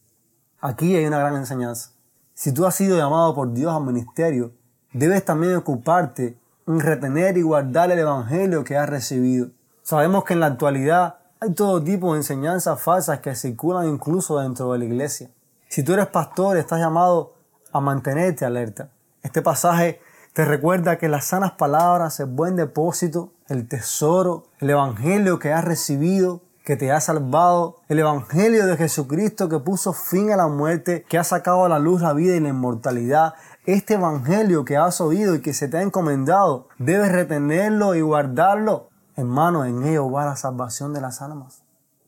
Aquí 0.59 0.95
hay 0.95 1.05
una 1.05 1.19
gran 1.19 1.35
enseñanza. 1.35 1.91
Si 2.33 2.51
tú 2.51 2.65
has 2.65 2.75
sido 2.75 2.97
llamado 2.97 3.35
por 3.35 3.53
Dios 3.53 3.73
al 3.73 3.83
ministerio, 3.83 4.53
debes 4.93 5.23
también 5.23 5.55
ocuparte 5.55 6.37
en 6.67 6.79
retener 6.79 7.37
y 7.37 7.41
guardar 7.41 7.91
el 7.91 7.99
Evangelio 7.99 8.63
que 8.63 8.77
has 8.77 8.89
recibido. 8.89 9.49
Sabemos 9.83 10.23
que 10.23 10.33
en 10.33 10.39
la 10.39 10.47
actualidad 10.47 11.19
hay 11.39 11.53
todo 11.53 11.83
tipo 11.83 12.13
de 12.13 12.19
enseñanzas 12.19 12.81
falsas 12.81 13.19
que 13.19 13.35
circulan 13.35 13.87
incluso 13.87 14.39
dentro 14.39 14.71
de 14.73 14.79
la 14.79 14.85
iglesia. 14.85 15.29
Si 15.69 15.83
tú 15.83 15.93
eres 15.93 16.07
pastor, 16.07 16.57
estás 16.57 16.79
llamado 16.79 17.33
a 17.71 17.79
mantenerte 17.79 18.45
alerta. 18.45 18.89
Este 19.23 19.41
pasaje 19.41 20.01
te 20.33 20.45
recuerda 20.45 20.97
que 20.97 21.09
las 21.09 21.25
sanas 21.25 21.51
palabras, 21.53 22.19
el 22.21 22.27
buen 22.27 22.55
depósito, 22.55 23.33
el 23.47 23.67
tesoro, 23.67 24.45
el 24.59 24.69
evangelio 24.69 25.39
que 25.39 25.51
has 25.51 25.65
recibido, 25.65 26.41
que 26.63 26.77
te 26.77 26.91
ha 26.91 27.01
salvado, 27.01 27.77
el 27.89 27.99
evangelio 27.99 28.65
de 28.65 28.77
Jesucristo 28.77 29.49
que 29.49 29.59
puso 29.59 29.91
fin 29.91 30.31
a 30.31 30.37
la 30.37 30.47
muerte, 30.47 31.03
que 31.09 31.17
ha 31.17 31.25
sacado 31.25 31.65
a 31.65 31.69
la 31.69 31.79
luz 31.79 32.01
la 32.01 32.13
vida 32.13 32.35
y 32.35 32.39
la 32.39 32.49
inmortalidad, 32.49 33.33
este 33.65 33.95
evangelio 33.95 34.63
que 34.63 34.77
has 34.77 35.01
oído 35.01 35.35
y 35.35 35.41
que 35.41 35.53
se 35.53 35.67
te 35.67 35.77
ha 35.77 35.81
encomendado, 35.81 36.69
debes 36.77 37.11
retenerlo 37.11 37.95
y 37.95 38.01
guardarlo. 38.01 38.89
Hermano, 39.17 39.65
en 39.65 39.83
ello 39.83 40.09
va 40.09 40.25
la 40.25 40.37
salvación 40.37 40.93
de 40.93 41.01
las 41.01 41.21
almas. 41.21 41.63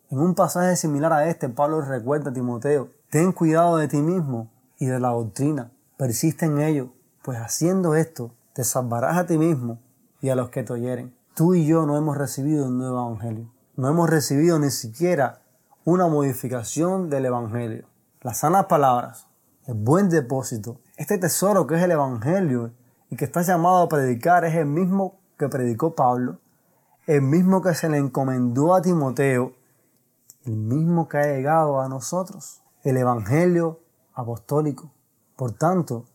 En 0.10 0.20
un 0.20 0.34
pasaje 0.34 0.77
similar 0.77 1.12
a 1.12 1.27
este, 1.27 1.50
Pablo 1.50 1.82
recuerda 1.82 2.30
a 2.30 2.34
Timoteo, 2.34 2.88
ten 3.10 3.34
cuidado 3.34 3.75
de 3.77 3.89
ti 3.89 3.98
mismo 3.98 4.50
y 4.77 4.86
de 4.86 5.00
la 5.01 5.10
doctrina, 5.10 5.72
persiste 5.98 6.46
en 6.46 6.62
ello, 6.62 6.94
pues 7.24 7.39
haciendo 7.39 7.96
esto 7.96 8.32
te 8.53 8.63
salvarás 8.63 9.18
a 9.18 9.25
ti 9.25 9.38
mismo 9.38 9.80
y 10.22 10.30
a 10.30 10.36
los 10.36 10.50
que 10.50 10.63
te 10.63 10.74
oyeren. 10.74 11.15
Tú 11.34 11.56
y 11.56 11.65
yo 11.65 11.86
no 11.86 11.98
hemos 11.98 12.18
recibido 12.18 12.68
un 12.68 12.77
nuevo 12.77 13.00
evangelio. 13.00 13.51
No 13.75 13.89
hemos 13.89 14.10
recibido 14.10 14.60
ni 14.60 14.70
siquiera 14.70 15.42
una 15.86 16.08
modificación 16.08 17.10
del 17.10 17.25
evangelio. 17.25 17.88
Las 18.22 18.39
sanas 18.39 18.65
palabras, 18.65 19.27
el 19.65 19.74
buen 19.74 20.10
depósito, 20.10 20.80
este 20.98 21.18
tesoro 21.18 21.65
que 21.65 21.75
es 21.75 21.82
el 21.82 21.92
evangelio 21.92 22.72
y 23.10 23.15
que 23.15 23.25
estás 23.25 23.48
llamado 23.48 23.82
a 23.82 23.89
predicar 23.89 24.46
es 24.46 24.56
el 24.56 24.65
mismo 24.65 25.20
que 25.38 25.50
predicó 25.50 25.96
Pablo, 25.96 26.39
el 27.08 27.22
mismo 27.22 27.62
que 27.62 27.74
se 27.74 27.89
le 27.89 27.98
encomendó 27.98 28.75
a 28.75 28.82
Timoteo, 28.82 29.53
el 30.46 30.56
mismo 30.56 31.08
que 31.08 31.18
ha 31.18 31.25
llegado 31.25 31.82
a 31.82 31.89
nosotros, 31.89 32.62
el 32.84 32.98
evangelio 32.98 33.80
apostólico. 34.13 34.92
Por 35.36 35.53
tanto, 35.53 36.06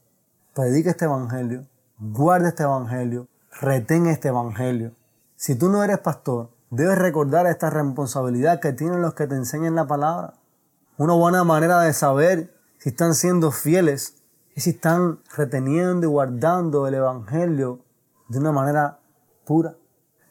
predica 0.55 0.91
este 0.91 1.05
evangelio, 1.05 1.67
guarda 1.99 2.49
este 2.49 2.63
evangelio, 2.63 3.29
retén 3.61 4.07
este 4.07 4.29
evangelio. 4.29 4.93
Si 5.37 5.55
tú 5.55 5.69
no 5.69 5.85
eres 5.85 5.99
pastor, 5.99 6.51
debes 6.71 6.99
recordar 6.99 7.47
esta 7.47 7.71
responsabilidad 7.71 8.61
que 8.61 8.73
tienen 8.73 9.03
los 9.03 9.15
que 9.15 9.27
te 9.27 9.35
enseñan 9.35 9.75
la 9.75 9.87
palabra. 9.87 10.35
Una 10.97 11.15
buena 11.15 11.45
manera 11.45 11.81
de 11.81 11.93
saber 11.93 12.55
si 12.79 12.91
están 12.91 13.15
siendo 13.15 13.51
fieles 13.51 14.17
y 14.55 14.61
si 14.61 14.71
están 14.71 15.21
reteniendo 15.37 16.07
y 16.07 16.11
guardando 16.11 16.87
el 16.87 16.95
evangelio 16.95 17.81
de 18.29 18.39
una 18.39 18.53
manera 18.53 18.99
pura. 19.45 19.77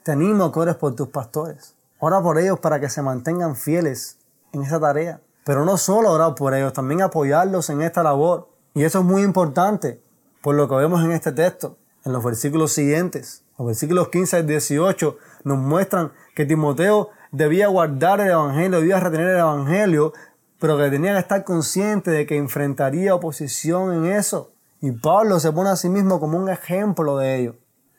Te 0.04 0.12
animo 0.12 0.46
a 0.46 0.52
que 0.52 0.60
ores 0.60 0.76
por 0.76 0.96
tus 0.96 1.10
pastores. 1.10 1.76
Ora 2.00 2.22
por 2.22 2.38
ellos 2.38 2.60
para 2.60 2.80
que 2.80 2.90
se 2.90 3.02
mantengan 3.02 3.56
fieles 3.56 4.20
en 4.52 4.64
esa 4.64 4.80
tarea. 4.80 5.22
Pero 5.46 5.66
no 5.66 5.78
solo 5.78 6.12
orar 6.12 6.36
por 6.36 6.54
ellos, 6.54 6.74
también 6.74 7.02
apoyarlos 7.02 7.70
en 7.70 7.82
esta 7.82 8.04
labor. 8.04 8.50
Y 8.74 8.84
eso 8.84 9.00
es 9.00 9.06
muy 9.06 9.24
importante 9.24 10.04
por 10.48 10.56
lo 10.56 10.70
que 10.70 10.76
vemos 10.76 11.04
en 11.04 11.12
este 11.12 11.34
texto, 11.34 11.76
en 12.06 12.14
los 12.14 12.24
versículos 12.24 12.72
siguientes. 12.72 13.44
Los 13.58 13.68
versículos 13.68 14.08
15 14.08 14.38
al 14.38 14.48
18 14.48 15.18
nos 15.44 15.58
muestran 15.58 16.14
que 16.38 16.46
Timoteo 16.46 17.10
debía 17.34 17.68
guardar 17.68 18.22
el 18.22 18.30
Evangelio, 18.30 18.80
debía 18.80 18.98
retener 19.02 19.28
el 19.28 19.40
Evangelio 19.40 20.14
pero 20.58 20.78
que 20.78 20.90
tenía 20.90 21.12
que 21.12 21.20
estar 21.20 21.44
consciente 21.44 22.12
de 22.12 22.26
que 22.26 22.38
enfrentaría 22.38 23.14
oposición 23.14 23.94
en 23.94 24.14
eso. 24.14 24.54
Y 24.80 24.92
Pablo 24.92 25.38
se 25.42 25.52
pone 25.52 25.70
a 25.70 25.76
sí 25.76 25.90
mismo 25.90 26.22
como 26.22 26.38
un 26.38 26.48
ejemplo 26.48 27.18
de 27.18 27.36
ello. 27.36 27.56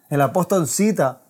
El 0.08 0.22
apóstol 0.22 0.66
cita 0.68 1.20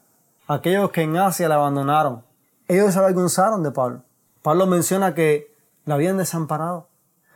a 0.46 0.54
aquellos 0.54 0.92
que 0.92 1.02
en 1.02 1.16
Asia 1.16 1.48
le 1.48 1.54
abandonaron. 1.54 2.22
Ellos 2.68 2.92
se 2.92 2.98
avergonzaron 3.00 3.64
de 3.64 3.72
Pablo. 3.72 4.04
Pablo 4.40 4.68
menciona 4.68 5.16
que 5.16 5.52
la 5.84 5.96
habían 5.96 6.16
desamparado. 6.16 6.86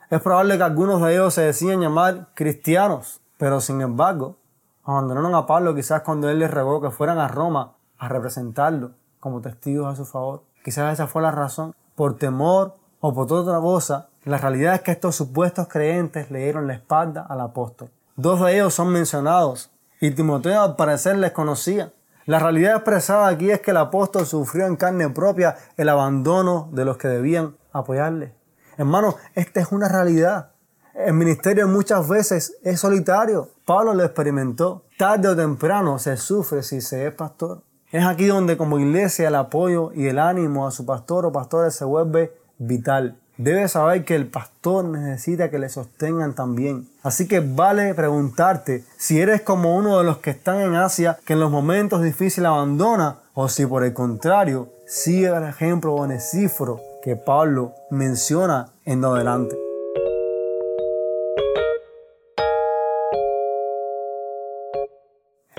Es 0.08 0.20
probable 0.20 0.56
que 0.56 0.62
algunos 0.62 1.02
de 1.02 1.14
ellos 1.14 1.34
se 1.34 1.42
decían 1.42 1.80
llamar 1.80 2.28
cristianos, 2.34 3.21
pero 3.42 3.60
sin 3.60 3.80
embargo, 3.80 4.36
abandonaron 4.84 5.34
a 5.34 5.46
Pablo 5.46 5.74
quizás 5.74 6.02
cuando 6.02 6.30
él 6.30 6.38
les 6.38 6.48
rogó 6.48 6.80
que 6.80 6.92
fueran 6.92 7.18
a 7.18 7.26
Roma 7.26 7.72
a 7.98 8.08
representarlo 8.08 8.92
como 9.18 9.40
testigos 9.40 9.92
a 9.92 9.96
su 9.96 10.04
favor. 10.04 10.44
Quizás 10.64 10.92
esa 10.92 11.08
fue 11.08 11.22
la 11.22 11.32
razón. 11.32 11.74
Por 11.96 12.16
temor 12.18 12.76
o 13.00 13.12
por 13.12 13.32
otra 13.32 13.58
cosa, 13.58 14.10
la 14.22 14.38
realidad 14.38 14.76
es 14.76 14.82
que 14.82 14.92
estos 14.92 15.16
supuestos 15.16 15.66
creyentes 15.66 16.30
le 16.30 16.44
dieron 16.44 16.68
la 16.68 16.74
espalda 16.74 17.26
al 17.28 17.40
apóstol. 17.40 17.90
Dos 18.14 18.40
de 18.42 18.54
ellos 18.54 18.74
son 18.74 18.90
mencionados 18.90 19.72
y 20.00 20.12
Timoteo 20.12 20.62
al 20.62 20.76
parecer 20.76 21.18
les 21.18 21.32
conocía. 21.32 21.92
La 22.26 22.38
realidad 22.38 22.76
expresada 22.76 23.26
aquí 23.26 23.50
es 23.50 23.60
que 23.60 23.72
el 23.72 23.78
apóstol 23.78 24.24
sufrió 24.24 24.66
en 24.66 24.76
carne 24.76 25.10
propia 25.10 25.56
el 25.76 25.88
abandono 25.88 26.68
de 26.70 26.84
los 26.84 26.96
que 26.96 27.08
debían 27.08 27.56
apoyarle. 27.72 28.36
Hermano, 28.76 29.16
esta 29.34 29.58
es 29.58 29.72
una 29.72 29.88
realidad. 29.88 30.51
El 30.94 31.14
ministerio 31.14 31.66
muchas 31.68 32.06
veces 32.06 32.56
es 32.62 32.80
solitario. 32.80 33.48
Pablo 33.64 33.94
lo 33.94 34.04
experimentó. 34.04 34.82
Tarde 34.98 35.28
o 35.28 35.36
temprano 35.36 35.98
se 35.98 36.16
sufre 36.18 36.62
si 36.62 36.80
se 36.82 37.06
es 37.06 37.14
pastor. 37.14 37.62
Es 37.90 38.04
aquí 38.06 38.26
donde 38.26 38.56
como 38.56 38.78
iglesia 38.78 39.28
el 39.28 39.34
apoyo 39.34 39.92
y 39.94 40.06
el 40.06 40.18
ánimo 40.18 40.66
a 40.66 40.70
su 40.70 40.84
pastor 40.84 41.26
o 41.26 41.32
pastores 41.32 41.74
se 41.74 41.84
vuelve 41.84 42.34
vital. 42.58 43.18
Debe 43.38 43.66
saber 43.68 44.04
que 44.04 44.14
el 44.14 44.26
pastor 44.26 44.84
necesita 44.84 45.50
que 45.50 45.58
le 45.58 45.70
sostengan 45.70 46.34
también. 46.34 46.86
Así 47.02 47.26
que 47.26 47.40
vale 47.40 47.94
preguntarte 47.94 48.84
si 48.98 49.20
eres 49.20 49.40
como 49.40 49.74
uno 49.76 49.98
de 49.98 50.04
los 50.04 50.18
que 50.18 50.30
están 50.30 50.60
en 50.60 50.74
Asia 50.74 51.18
que 51.24 51.32
en 51.32 51.40
los 51.40 51.50
momentos 51.50 52.02
difíciles 52.02 52.48
abandona 52.48 53.16
o 53.34 53.48
si 53.48 53.64
por 53.64 53.82
el 53.82 53.94
contrario 53.94 54.68
sigue 54.86 55.28
el 55.28 55.44
ejemplo 55.44 55.94
onesíforo 55.94 56.80
que 57.02 57.16
Pablo 57.16 57.72
menciona 57.90 58.68
en 58.84 59.04
adelante. 59.04 59.71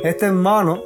Este 0.03 0.25
hermano, 0.25 0.83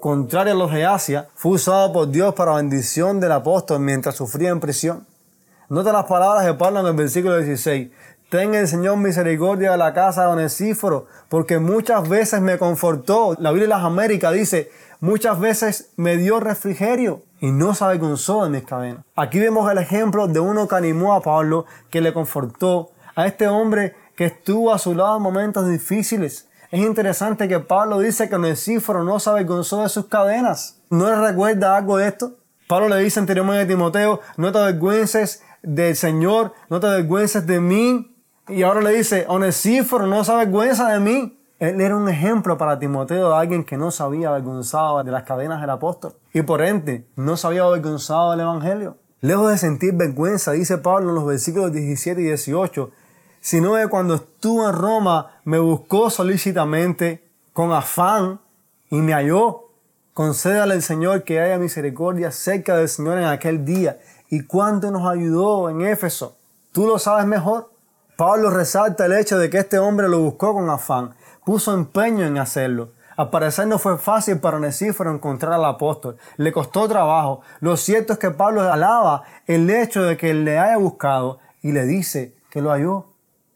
contrario 0.00 0.52
a 0.52 0.56
los 0.56 0.70
de 0.70 0.84
Asia, 0.84 1.30
fue 1.34 1.52
usado 1.52 1.94
por 1.94 2.10
Dios 2.10 2.34
para 2.34 2.56
bendición 2.56 3.18
del 3.18 3.32
apóstol 3.32 3.80
mientras 3.80 4.16
sufría 4.16 4.50
en 4.50 4.60
prisión. 4.60 5.06
Nota 5.70 5.94
las 5.94 6.04
palabras 6.04 6.44
de 6.44 6.52
Pablo 6.52 6.80
en 6.80 6.86
el 6.88 6.92
versículo 6.92 7.38
16. 7.38 7.88
Tenga 8.28 8.60
el 8.60 8.68
Señor 8.68 8.98
misericordia 8.98 9.70
de 9.70 9.78
la 9.78 9.94
casa 9.94 10.26
de 10.26 10.32
Onesíforo, 10.32 11.06
porque 11.30 11.58
muchas 11.58 12.06
veces 12.06 12.42
me 12.42 12.58
confortó. 12.58 13.34
La 13.38 13.50
Biblia 13.50 13.66
de 13.66 13.74
las 13.76 13.82
Américas 13.82 14.34
dice, 14.34 14.70
muchas 15.00 15.40
veces 15.40 15.92
me 15.96 16.18
dio 16.18 16.38
refrigerio 16.38 17.22
y 17.40 17.52
no 17.52 17.72
se 17.72 17.84
avergonzó 17.84 18.44
de 18.44 18.50
mis 18.50 18.64
cadenas. 18.64 19.06
Aquí 19.16 19.38
vemos 19.38 19.72
el 19.72 19.78
ejemplo 19.78 20.28
de 20.28 20.38
uno 20.38 20.68
que 20.68 20.76
animó 20.76 21.14
a 21.14 21.22
Pablo, 21.22 21.64
que 21.88 22.02
le 22.02 22.12
confortó, 22.12 22.90
a 23.14 23.26
este 23.26 23.48
hombre 23.48 23.94
que 24.16 24.26
estuvo 24.26 24.70
a 24.70 24.78
su 24.78 24.94
lado 24.94 25.16
en 25.16 25.22
momentos 25.22 25.66
difíciles. 25.66 26.49
Es 26.70 26.80
interesante 26.80 27.48
que 27.48 27.58
Pablo 27.58 27.98
dice 27.98 28.28
que 28.28 28.36
Onesíforo 28.36 29.02
no 29.02 29.18
se 29.18 29.28
avergonzó 29.28 29.82
de 29.82 29.88
sus 29.88 30.06
cadenas. 30.06 30.80
¿No 30.88 31.08
le 31.08 31.16
recuerda 31.16 31.76
algo 31.76 31.96
de 31.96 32.06
esto? 32.06 32.36
Pablo 32.68 32.88
le 32.88 32.98
dice 32.98 33.18
anteriormente 33.18 33.64
a 33.64 33.66
Timoteo, 33.66 34.20
no 34.36 34.52
te 34.52 34.58
avergüences 34.58 35.42
del 35.64 35.96
Señor, 35.96 36.52
no 36.68 36.78
te 36.78 36.86
avergüences 36.86 37.44
de 37.44 37.60
mí. 37.60 38.14
Y 38.46 38.62
ahora 38.62 38.82
le 38.82 38.90
dice, 38.90 39.24
Onesíforo 39.26 40.06
no 40.06 40.22
se 40.22 40.30
avergüenza 40.30 40.92
de 40.92 41.00
mí. 41.00 41.36
Él 41.58 41.80
era 41.80 41.96
un 41.96 42.08
ejemplo 42.08 42.56
para 42.56 42.78
Timoteo 42.78 43.30
de 43.30 43.36
alguien 43.36 43.64
que 43.64 43.76
no 43.76 43.90
se 43.90 44.04
había 44.04 44.28
avergonzado 44.28 45.02
de 45.02 45.10
las 45.10 45.24
cadenas 45.24 45.60
del 45.60 45.70
apóstol 45.70 46.14
y 46.32 46.42
por 46.42 46.62
ende 46.62 47.06
no 47.16 47.36
se 47.36 47.48
había 47.48 47.64
avergonzado 47.64 48.30
del 48.30 48.40
Evangelio. 48.40 48.96
Lejos 49.20 49.50
de 49.50 49.58
sentir 49.58 49.92
vergüenza, 49.94 50.52
dice 50.52 50.78
Pablo 50.78 51.10
en 51.10 51.16
los 51.16 51.26
versículos 51.26 51.72
17 51.72 52.20
y 52.20 52.24
18, 52.24 52.90
sino 53.40 53.74
que 53.74 53.88
cuando 53.88 54.14
estuvo 54.14 54.68
en 54.68 54.74
Roma 54.74 55.40
me 55.44 55.58
buscó 55.58 56.10
solícitamente 56.10 57.24
con 57.52 57.72
afán 57.72 58.40
y 58.90 58.96
me 58.96 59.12
halló. 59.12 59.68
Concédale 60.14 60.74
al 60.74 60.82
Señor 60.82 61.24
que 61.24 61.40
haya 61.40 61.58
misericordia 61.58 62.30
cerca 62.30 62.76
del 62.76 62.88
Señor 62.88 63.18
en 63.18 63.24
aquel 63.24 63.64
día. 63.64 63.98
¿Y 64.28 64.44
cuánto 64.44 64.90
nos 64.90 65.08
ayudó 65.08 65.70
en 65.70 65.82
Éfeso? 65.82 66.36
Tú 66.72 66.86
lo 66.86 66.98
sabes 66.98 67.26
mejor. 67.26 67.70
Pablo 68.16 68.50
resalta 68.50 69.06
el 69.06 69.14
hecho 69.14 69.38
de 69.38 69.48
que 69.48 69.58
este 69.58 69.78
hombre 69.78 70.08
lo 70.08 70.20
buscó 70.20 70.52
con 70.52 70.68
afán 70.68 71.14
puso 71.44 71.74
empeño 71.74 72.26
en 72.26 72.38
hacerlo. 72.38 72.90
Al 73.16 73.30
parecer 73.30 73.66
no 73.66 73.78
fue 73.78 73.98
fácil 73.98 74.38
para 74.38 74.58
Onesíforo 74.58 75.10
encontrar 75.10 75.54
al 75.54 75.64
apóstol. 75.64 76.16
Le 76.36 76.52
costó 76.52 76.88
trabajo. 76.88 77.42
Lo 77.60 77.76
cierto 77.76 78.12
es 78.12 78.18
que 78.18 78.30
Pablo 78.30 78.62
alaba 78.62 79.24
el 79.46 79.68
hecho 79.68 80.04
de 80.04 80.16
que 80.16 80.32
le 80.32 80.58
haya 80.58 80.76
buscado 80.76 81.38
y 81.60 81.72
le 81.72 81.84
dice 81.86 82.34
que 82.50 82.62
lo 82.62 82.70
halló. 82.70 83.06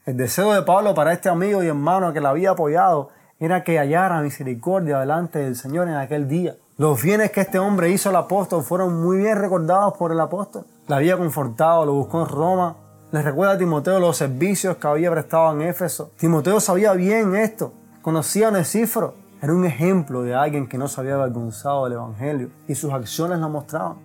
El 0.07 0.19
deseo 0.19 0.53
de 0.53 0.61
Pablo 0.61 0.95
para 0.95 1.15
este 1.15 1.31
amigo 1.31 1.63
y 1.63 1.69
hermano 1.69 2.13
que 2.13 2.21
le 2.21 2.29
había 2.29 2.51
apoyado 2.51 3.09
era 3.41 3.65
que 3.65 3.79
hallara 3.79 4.21
misericordia 4.21 4.99
delante 5.01 5.39
del 5.39 5.57
Señor 5.57 5.89
en 5.89 5.95
aquel 5.95 6.29
día. 6.29 6.57
Los 6.77 7.03
bienes 7.03 7.31
que 7.31 7.41
este 7.41 7.59
hombre 7.59 7.89
hizo 7.89 8.11
al 8.11 8.17
apóstol 8.17 8.63
fueron 8.63 9.03
muy 9.03 9.17
bien 9.17 9.39
recordados 9.39 9.97
por 9.97 10.13
el 10.13 10.21
apóstol. 10.21 10.67
Le 10.89 10.95
había 10.95 11.17
confortado, 11.17 11.87
lo 11.87 11.95
buscó 11.95 12.21
en 12.21 12.29
Roma, 12.29 12.77
les 13.13 13.25
recuerda 13.25 13.55
a 13.55 13.59
Timoteo 13.59 13.99
los 13.99 14.19
servicios 14.19 14.77
que 14.77 14.87
había 14.87 15.11
prestado 15.11 15.55
en 15.55 15.63
Éfeso. 15.63 16.11
Timoteo 16.19 16.61
sabía 16.61 16.93
bien 16.93 17.35
esto, 17.35 17.73
conocía 18.03 18.49
a 18.49 18.51
Onesíforo. 18.51 19.15
Era 19.41 19.55
un 19.55 19.65
ejemplo 19.65 20.23
de 20.23 20.35
alguien 20.35 20.69
que 20.69 20.77
no 20.77 20.87
se 20.87 21.01
había 21.01 21.15
avergonzado 21.15 21.85
del 21.85 21.95
Evangelio 21.95 22.51
y 22.69 22.75
sus 22.75 22.93
acciones 22.93 23.39
lo 23.39 23.49
mostraban. 23.49 23.97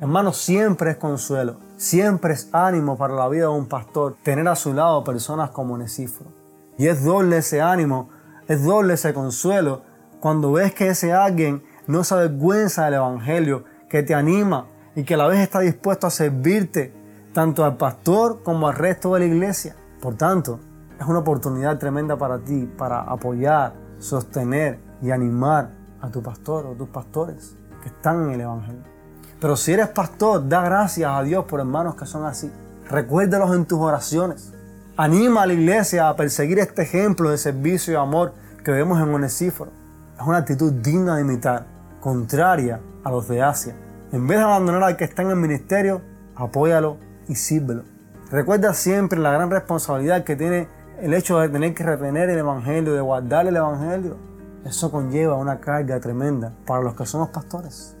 Hermano, 0.00 0.32
siempre 0.32 0.92
es 0.92 0.96
consuelo, 0.96 1.56
siempre 1.76 2.32
es 2.32 2.48
ánimo 2.52 2.96
para 2.96 3.14
la 3.14 3.28
vida 3.28 3.42
de 3.42 3.48
un 3.48 3.66
pastor 3.66 4.14
tener 4.22 4.46
a 4.46 4.54
su 4.54 4.72
lado 4.72 5.02
personas 5.02 5.50
como 5.50 5.74
Onesíforo. 5.74 6.30
Y 6.76 6.86
es 6.86 7.02
doble 7.02 7.38
ese 7.38 7.60
ánimo, 7.60 8.08
es 8.46 8.62
doble 8.64 8.94
ese 8.94 9.12
consuelo 9.12 9.82
cuando 10.20 10.52
ves 10.52 10.72
que 10.72 10.86
ese 10.86 11.12
alguien 11.12 11.64
no 11.88 12.04
se 12.04 12.14
avergüenza 12.14 12.84
del 12.84 12.94
Evangelio, 12.94 13.64
que 13.88 14.04
te 14.04 14.14
anima 14.14 14.66
y 14.94 15.02
que 15.02 15.14
a 15.14 15.16
la 15.16 15.26
vez 15.26 15.40
está 15.40 15.58
dispuesto 15.58 16.06
a 16.06 16.10
servirte 16.10 16.94
tanto 17.32 17.64
al 17.64 17.76
pastor 17.76 18.44
como 18.44 18.68
al 18.68 18.76
resto 18.76 19.14
de 19.14 19.20
la 19.20 19.26
iglesia. 19.26 19.74
Por 20.00 20.14
tanto, 20.14 20.60
es 21.00 21.06
una 21.08 21.18
oportunidad 21.18 21.76
tremenda 21.76 22.16
para 22.16 22.38
ti, 22.38 22.70
para 22.78 23.00
apoyar, 23.00 23.74
sostener 23.98 24.78
y 25.02 25.10
animar 25.10 25.72
a 26.00 26.08
tu 26.08 26.22
pastor 26.22 26.66
o 26.66 26.74
tus 26.74 26.88
pastores 26.88 27.56
que 27.82 27.88
están 27.88 28.26
en 28.26 28.30
el 28.34 28.42
Evangelio. 28.42 28.97
Pero 29.40 29.56
si 29.56 29.72
eres 29.72 29.88
pastor, 29.88 30.48
da 30.48 30.62
gracias 30.62 31.10
a 31.10 31.22
Dios 31.22 31.44
por 31.44 31.60
hermanos 31.60 31.94
que 31.94 32.06
son 32.06 32.24
así. 32.24 32.50
Recuérdalos 32.90 33.54
en 33.54 33.66
tus 33.66 33.78
oraciones. 33.78 34.52
Anima 34.96 35.42
a 35.42 35.46
la 35.46 35.52
iglesia 35.52 36.08
a 36.08 36.16
perseguir 36.16 36.58
este 36.58 36.82
ejemplo 36.82 37.30
de 37.30 37.38
servicio 37.38 37.92
y 37.92 37.96
amor 37.96 38.32
que 38.64 38.72
vemos 38.72 39.00
en 39.00 39.14
Onesíforo. 39.14 39.70
Es 40.18 40.26
una 40.26 40.38
actitud 40.38 40.72
digna 40.72 41.14
de 41.14 41.22
imitar, 41.22 41.66
contraria 42.00 42.80
a 43.04 43.10
los 43.10 43.28
de 43.28 43.40
Asia. 43.40 43.76
En 44.10 44.26
vez 44.26 44.38
de 44.38 44.44
abandonar 44.44 44.82
al 44.82 44.96
que 44.96 45.04
está 45.04 45.22
en 45.22 45.30
el 45.30 45.36
ministerio, 45.36 46.02
apóyalo 46.34 46.96
y 47.28 47.36
sírvelo. 47.36 47.84
Recuerda 48.32 48.74
siempre 48.74 49.20
la 49.20 49.30
gran 49.30 49.50
responsabilidad 49.50 50.24
que 50.24 50.34
tiene 50.34 50.68
el 51.00 51.14
hecho 51.14 51.38
de 51.38 51.48
tener 51.48 51.74
que 51.74 51.84
retener 51.84 52.28
el 52.28 52.38
Evangelio, 52.38 52.92
de 52.92 53.00
guardar 53.00 53.46
el 53.46 53.56
Evangelio. 53.56 54.16
Eso 54.64 54.90
conlleva 54.90 55.36
una 55.36 55.60
carga 55.60 56.00
tremenda 56.00 56.52
para 56.66 56.82
los 56.82 56.94
que 56.94 57.06
somos 57.06 57.28
pastores. 57.28 57.97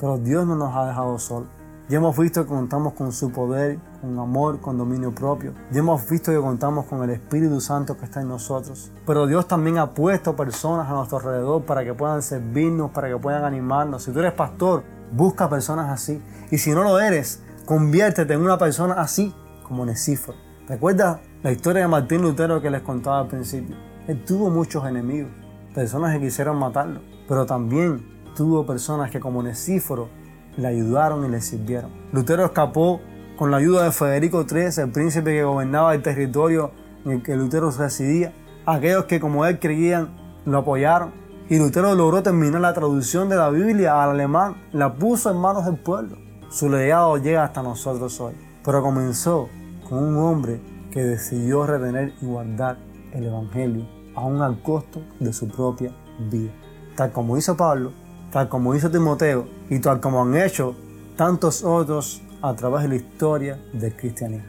Pero 0.00 0.18
Dios 0.18 0.46
no 0.46 0.56
nos 0.56 0.74
ha 0.74 0.86
dejado 0.86 1.18
solos. 1.18 1.48
Ya 1.88 1.98
hemos 1.98 2.16
visto 2.16 2.42
que 2.42 2.48
contamos 2.48 2.94
con 2.94 3.12
su 3.12 3.30
poder, 3.30 3.78
con 4.00 4.18
amor, 4.18 4.60
con 4.60 4.78
dominio 4.78 5.12
propio. 5.12 5.52
Ya 5.72 5.80
hemos 5.80 6.08
visto 6.08 6.32
que 6.32 6.38
contamos 6.38 6.86
con 6.86 7.02
el 7.02 7.10
Espíritu 7.10 7.60
Santo 7.60 7.96
que 7.96 8.04
está 8.04 8.20
en 8.20 8.28
nosotros. 8.28 8.90
Pero 9.04 9.26
Dios 9.26 9.46
también 9.46 9.78
ha 9.78 9.90
puesto 9.92 10.36
personas 10.36 10.88
a 10.88 10.92
nuestro 10.94 11.18
alrededor 11.18 11.64
para 11.64 11.84
que 11.84 11.92
puedan 11.92 12.22
servirnos, 12.22 12.92
para 12.92 13.08
que 13.08 13.16
puedan 13.16 13.44
animarnos. 13.44 14.04
Si 14.04 14.12
tú 14.12 14.20
eres 14.20 14.32
pastor, 14.32 14.84
busca 15.12 15.50
personas 15.50 15.90
así. 15.90 16.22
Y 16.52 16.58
si 16.58 16.70
no 16.70 16.84
lo 16.84 17.00
eres, 17.00 17.42
Conviértete 17.70 18.34
en 18.34 18.40
una 18.40 18.58
persona 18.58 18.94
así 18.94 19.32
como 19.62 19.86
Necíforo. 19.86 20.36
¿Recuerda 20.66 21.20
la 21.44 21.52
historia 21.52 21.82
de 21.82 21.86
Martín 21.86 22.20
Lutero 22.20 22.60
que 22.60 22.68
les 22.68 22.82
contaba 22.82 23.20
al 23.20 23.28
principio? 23.28 23.76
Él 24.08 24.24
tuvo 24.24 24.50
muchos 24.50 24.84
enemigos, 24.86 25.30
personas 25.72 26.12
que 26.12 26.20
quisieron 26.20 26.56
matarlo, 26.56 27.00
pero 27.28 27.46
también 27.46 28.19
tuvo 28.40 28.64
personas 28.64 29.10
que 29.10 29.20
como 29.20 29.42
Necíforo 29.42 30.08
le 30.56 30.66
ayudaron 30.66 31.26
y 31.26 31.28
le 31.28 31.42
sirvieron. 31.42 31.90
Lutero 32.10 32.46
escapó 32.46 33.02
con 33.36 33.50
la 33.50 33.58
ayuda 33.58 33.84
de 33.84 33.92
Federico 33.92 34.46
III, 34.50 34.82
el 34.82 34.92
príncipe 34.92 35.32
que 35.32 35.44
gobernaba 35.44 35.94
el 35.94 36.00
territorio 36.00 36.70
en 37.04 37.12
el 37.12 37.22
que 37.22 37.36
Lutero 37.36 37.70
residía. 37.70 38.32
Aquellos 38.64 39.04
que 39.04 39.20
como 39.20 39.44
él 39.44 39.58
creían 39.58 40.16
lo 40.46 40.56
apoyaron. 40.56 41.12
Y 41.50 41.58
Lutero 41.58 41.94
logró 41.94 42.22
terminar 42.22 42.62
la 42.62 42.72
traducción 42.72 43.28
de 43.28 43.36
la 43.36 43.50
Biblia 43.50 44.02
al 44.02 44.12
alemán, 44.12 44.56
la 44.72 44.94
puso 44.94 45.30
en 45.30 45.36
manos 45.36 45.66
del 45.66 45.76
pueblo. 45.76 46.16
Su 46.48 46.70
legado 46.70 47.18
llega 47.18 47.44
hasta 47.44 47.62
nosotros 47.62 48.18
hoy, 48.22 48.32
pero 48.64 48.80
comenzó 48.80 49.50
con 49.86 50.02
un 50.02 50.16
hombre 50.16 50.62
que 50.90 51.02
decidió 51.02 51.66
retener 51.66 52.14
y 52.22 52.24
guardar 52.24 52.78
el 53.12 53.26
Evangelio, 53.26 53.86
aún 54.14 54.40
al 54.40 54.62
costo 54.62 55.02
de 55.18 55.30
su 55.34 55.46
propia 55.46 55.94
vida. 56.30 56.52
Tal 56.96 57.12
como 57.12 57.36
hizo 57.36 57.54
Pablo, 57.54 57.92
tal 58.30 58.48
como 58.48 58.74
hizo 58.74 58.90
Timoteo 58.90 59.46
y 59.68 59.78
tal 59.80 60.00
como 60.00 60.22
han 60.22 60.36
hecho 60.36 60.74
tantos 61.16 61.64
otros 61.64 62.22
a 62.42 62.54
través 62.54 62.82
de 62.82 62.88
la 62.88 62.94
historia 62.96 63.60
del 63.72 63.94
cristianismo. 63.96 64.48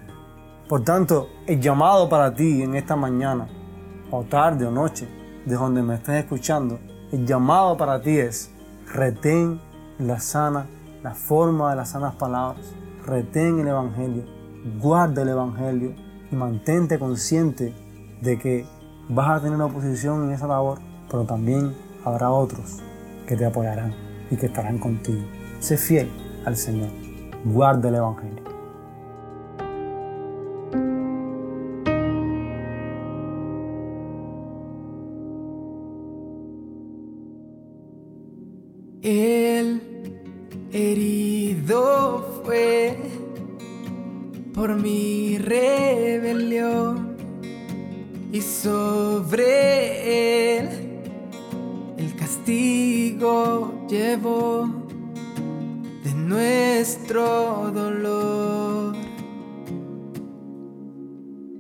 Por 0.69 0.83
tanto, 0.83 1.27
el 1.47 1.59
llamado 1.59 2.07
para 2.07 2.33
ti 2.33 2.61
en 2.61 2.75
esta 2.75 2.95
mañana, 2.95 3.47
o 4.09 4.23
tarde 4.23 4.65
o 4.65 4.71
noche, 4.71 5.07
de 5.45 5.55
donde 5.55 5.81
me 5.81 5.95
estés 5.95 6.23
escuchando, 6.23 6.79
el 7.11 7.25
llamado 7.25 7.75
para 7.75 8.01
ti 8.01 8.17
es 8.17 8.51
retén 8.93 9.59
la 9.99 10.19
sana, 10.19 10.67
la 11.03 11.13
forma 11.13 11.71
de 11.71 11.75
las 11.75 11.89
sanas 11.89 12.15
palabras, 12.15 12.73
retén 13.05 13.59
el 13.59 13.67
Evangelio, 13.67 14.23
guarda 14.79 15.23
el 15.23 15.29
Evangelio 15.29 15.93
y 16.31 16.35
mantente 16.35 16.97
consciente 16.97 17.73
de 18.21 18.39
que 18.39 18.65
vas 19.09 19.29
a 19.29 19.41
tener 19.41 19.59
oposición 19.59 20.23
en 20.23 20.31
esa 20.31 20.47
labor, 20.47 20.79
pero 21.09 21.25
también 21.25 21.75
habrá 22.05 22.29
otros 22.29 22.81
que 23.31 23.37
te 23.37 23.45
apoyarán 23.45 23.93
y 24.29 24.35
que 24.35 24.47
estarán 24.47 24.77
contigo. 24.77 25.23
Sé 25.61 25.77
fiel 25.77 26.09
al 26.43 26.57
Señor, 26.57 26.89
guarda 27.45 27.87
el 27.87 27.95
Evangelio. 27.95 28.43
El 39.01 39.81
herido 40.73 42.41
fue 42.43 42.97
por 44.53 44.75
mi 44.75 45.37
rebelión 45.37 47.15
y 48.33 48.41
sobre 48.41 50.25
él 50.25 50.30
el 52.41 53.17
castigo 53.17 53.85
llevó 53.87 54.67
de 56.03 56.13
nuestro 56.13 57.71
dolor. 57.71 58.95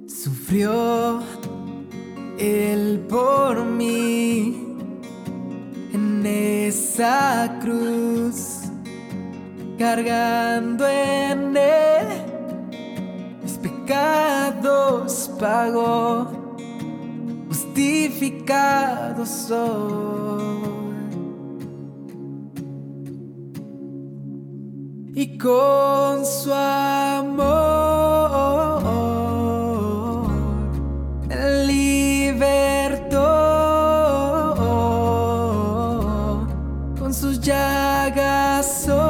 Sufrió 0.07 1.21
él 2.37 3.05
por 3.07 3.63
mí 3.63 4.75
en 5.93 6.25
esa 6.25 7.59
cruz, 7.61 8.61
cargando 9.77 10.87
en 10.87 11.57
él 11.57 12.07
mis 13.43 13.53
pecados 13.53 15.31
pagó, 15.39 16.27
justificado 17.47 19.25
soy. 19.25 20.40
Con 25.41 26.23
su 26.23 26.53
amor 26.53 27.31
libertó, 31.65 33.25
con 36.99 37.11
sus 37.13 37.39
llagas 37.41 38.83
soy 38.85 39.01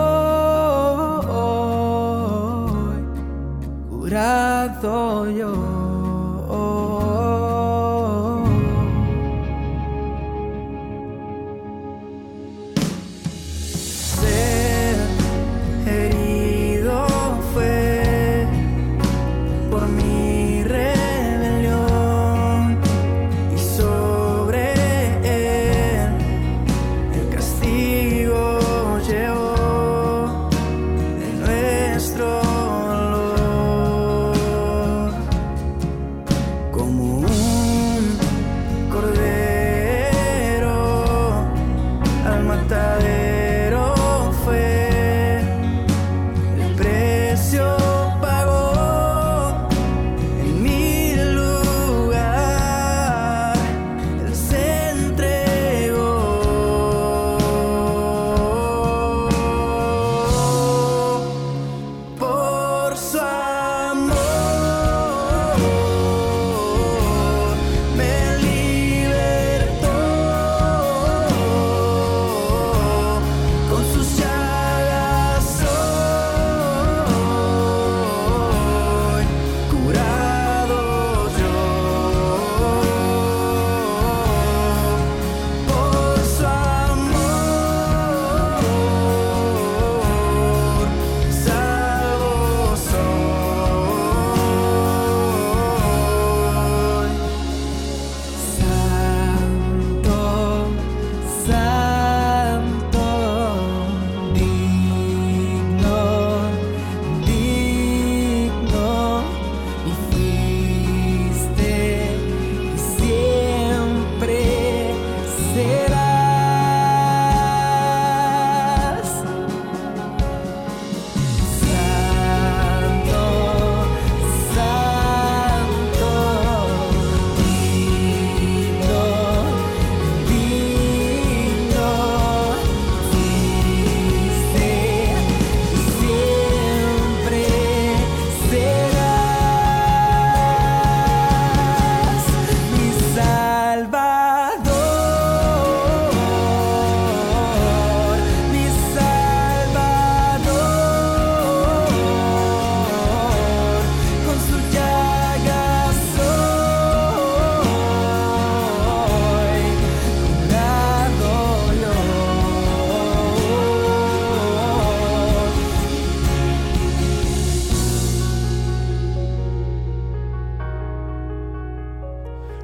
curado 3.89 5.29
yo. 5.29 5.80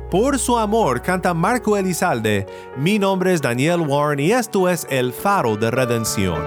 Por 0.10 0.40
su 0.40 0.58
amor 0.58 1.02
canta 1.02 1.34
Marco 1.34 1.76
Elizalde. 1.76 2.46
Mi 2.78 2.98
nombre 2.98 3.34
es 3.34 3.42
Daniel 3.42 3.82
Warren 3.82 4.22
y 4.22 4.32
esto 4.32 4.70
es 4.70 4.88
El 4.90 5.12
Faro 5.12 5.58
de 5.58 5.70
Redención. 5.70 6.42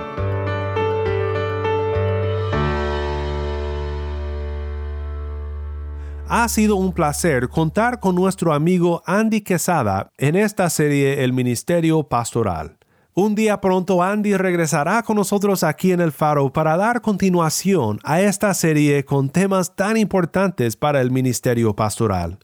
Ha 6.26 6.48
sido 6.48 6.76
un 6.76 6.94
placer 6.94 7.50
contar 7.50 8.00
con 8.00 8.14
nuestro 8.14 8.54
amigo 8.54 9.02
Andy 9.04 9.42
Quesada 9.42 10.10
en 10.16 10.36
esta 10.36 10.70
serie 10.70 11.22
El 11.22 11.34
Ministerio 11.34 12.04
Pastoral. 12.04 12.79
Un 13.12 13.34
día 13.34 13.60
pronto 13.60 14.04
Andy 14.04 14.36
regresará 14.36 15.02
con 15.02 15.16
nosotros 15.16 15.64
aquí 15.64 15.90
en 15.90 16.00
el 16.00 16.12
Faro 16.12 16.52
para 16.52 16.76
dar 16.76 17.00
continuación 17.00 17.98
a 18.04 18.20
esta 18.20 18.54
serie 18.54 19.04
con 19.04 19.28
temas 19.30 19.74
tan 19.74 19.96
importantes 19.96 20.76
para 20.76 21.00
el 21.00 21.10
ministerio 21.10 21.74
pastoral. 21.74 22.38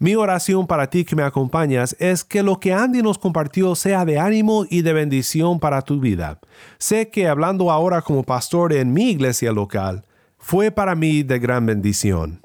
Mi 0.00 0.16
oración 0.16 0.66
para 0.66 0.90
ti 0.90 1.04
que 1.04 1.14
me 1.14 1.22
acompañas 1.22 1.94
es 2.00 2.24
que 2.24 2.42
lo 2.42 2.58
que 2.58 2.72
Andy 2.72 3.00
nos 3.00 3.16
compartió 3.16 3.76
sea 3.76 4.04
de 4.04 4.18
ánimo 4.18 4.66
y 4.68 4.82
de 4.82 4.92
bendición 4.92 5.60
para 5.60 5.82
tu 5.82 6.00
vida. 6.00 6.40
Sé 6.78 7.10
que 7.10 7.28
hablando 7.28 7.70
ahora 7.70 8.02
como 8.02 8.24
pastor 8.24 8.72
en 8.72 8.92
mi 8.92 9.10
iglesia 9.10 9.52
local, 9.52 10.04
fue 10.36 10.72
para 10.72 10.96
mí 10.96 11.22
de 11.22 11.38
gran 11.38 11.64
bendición. 11.64 12.40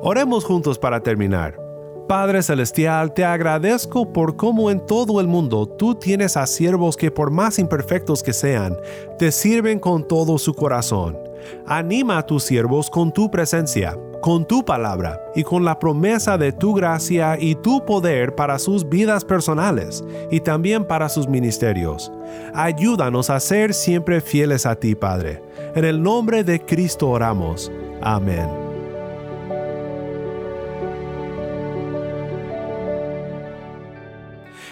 Oremos 0.00 0.46
juntos 0.46 0.78
para 0.78 1.02
terminar. 1.02 1.61
Padre 2.08 2.42
Celestial, 2.42 3.14
te 3.14 3.24
agradezco 3.24 4.12
por 4.12 4.36
cómo 4.36 4.70
en 4.70 4.84
todo 4.84 5.20
el 5.20 5.26
mundo 5.26 5.66
tú 5.66 5.94
tienes 5.94 6.36
a 6.36 6.46
siervos 6.46 6.96
que 6.96 7.10
por 7.10 7.30
más 7.30 7.58
imperfectos 7.58 8.22
que 8.22 8.32
sean, 8.32 8.76
te 9.18 9.32
sirven 9.32 9.78
con 9.78 10.06
todo 10.06 10.38
su 10.38 10.54
corazón. 10.54 11.18
Anima 11.66 12.18
a 12.18 12.26
tus 12.26 12.44
siervos 12.44 12.90
con 12.90 13.12
tu 13.12 13.30
presencia, 13.30 13.96
con 14.20 14.46
tu 14.46 14.64
palabra 14.64 15.20
y 15.34 15.42
con 15.42 15.64
la 15.64 15.78
promesa 15.78 16.38
de 16.38 16.52
tu 16.52 16.74
gracia 16.74 17.36
y 17.38 17.54
tu 17.56 17.84
poder 17.84 18.34
para 18.34 18.58
sus 18.58 18.88
vidas 18.88 19.24
personales 19.24 20.04
y 20.30 20.40
también 20.40 20.84
para 20.84 21.08
sus 21.08 21.28
ministerios. 21.28 22.12
Ayúdanos 22.54 23.30
a 23.30 23.40
ser 23.40 23.74
siempre 23.74 24.20
fieles 24.20 24.66
a 24.66 24.76
ti, 24.76 24.94
Padre. 24.94 25.42
En 25.74 25.84
el 25.84 26.02
nombre 26.02 26.44
de 26.44 26.60
Cristo 26.60 27.08
oramos. 27.08 27.70
Amén. 28.00 28.71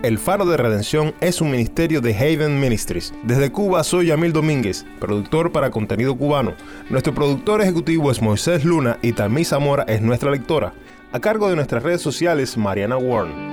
El 0.03 0.19
Faro 0.19 0.45
de 0.45 0.57
Redención 0.57 1.15
es 1.21 1.39
un 1.39 1.49
ministerio 1.49 2.01
de 2.01 2.13
Haven 2.13 2.59
Ministries. 2.59 3.13
Desde 3.23 3.53
Cuba 3.53 3.85
soy 3.85 4.07
Yamil 4.07 4.33
Domínguez, 4.33 4.85
productor 4.99 5.53
para 5.53 5.71
contenido 5.71 6.17
cubano. 6.17 6.55
Nuestro 6.89 7.13
productor 7.13 7.61
ejecutivo 7.61 8.11
es 8.11 8.21
Moisés 8.21 8.65
Luna 8.65 8.99
y 9.01 9.13
Tammy 9.13 9.45
Zamora 9.45 9.83
es 9.83 10.01
nuestra 10.01 10.29
lectora. 10.29 10.73
A 11.13 11.21
cargo 11.21 11.49
de 11.49 11.55
nuestras 11.55 11.83
redes 11.83 12.01
sociales, 12.01 12.57
Mariana 12.57 12.97
Warren. 12.97 13.52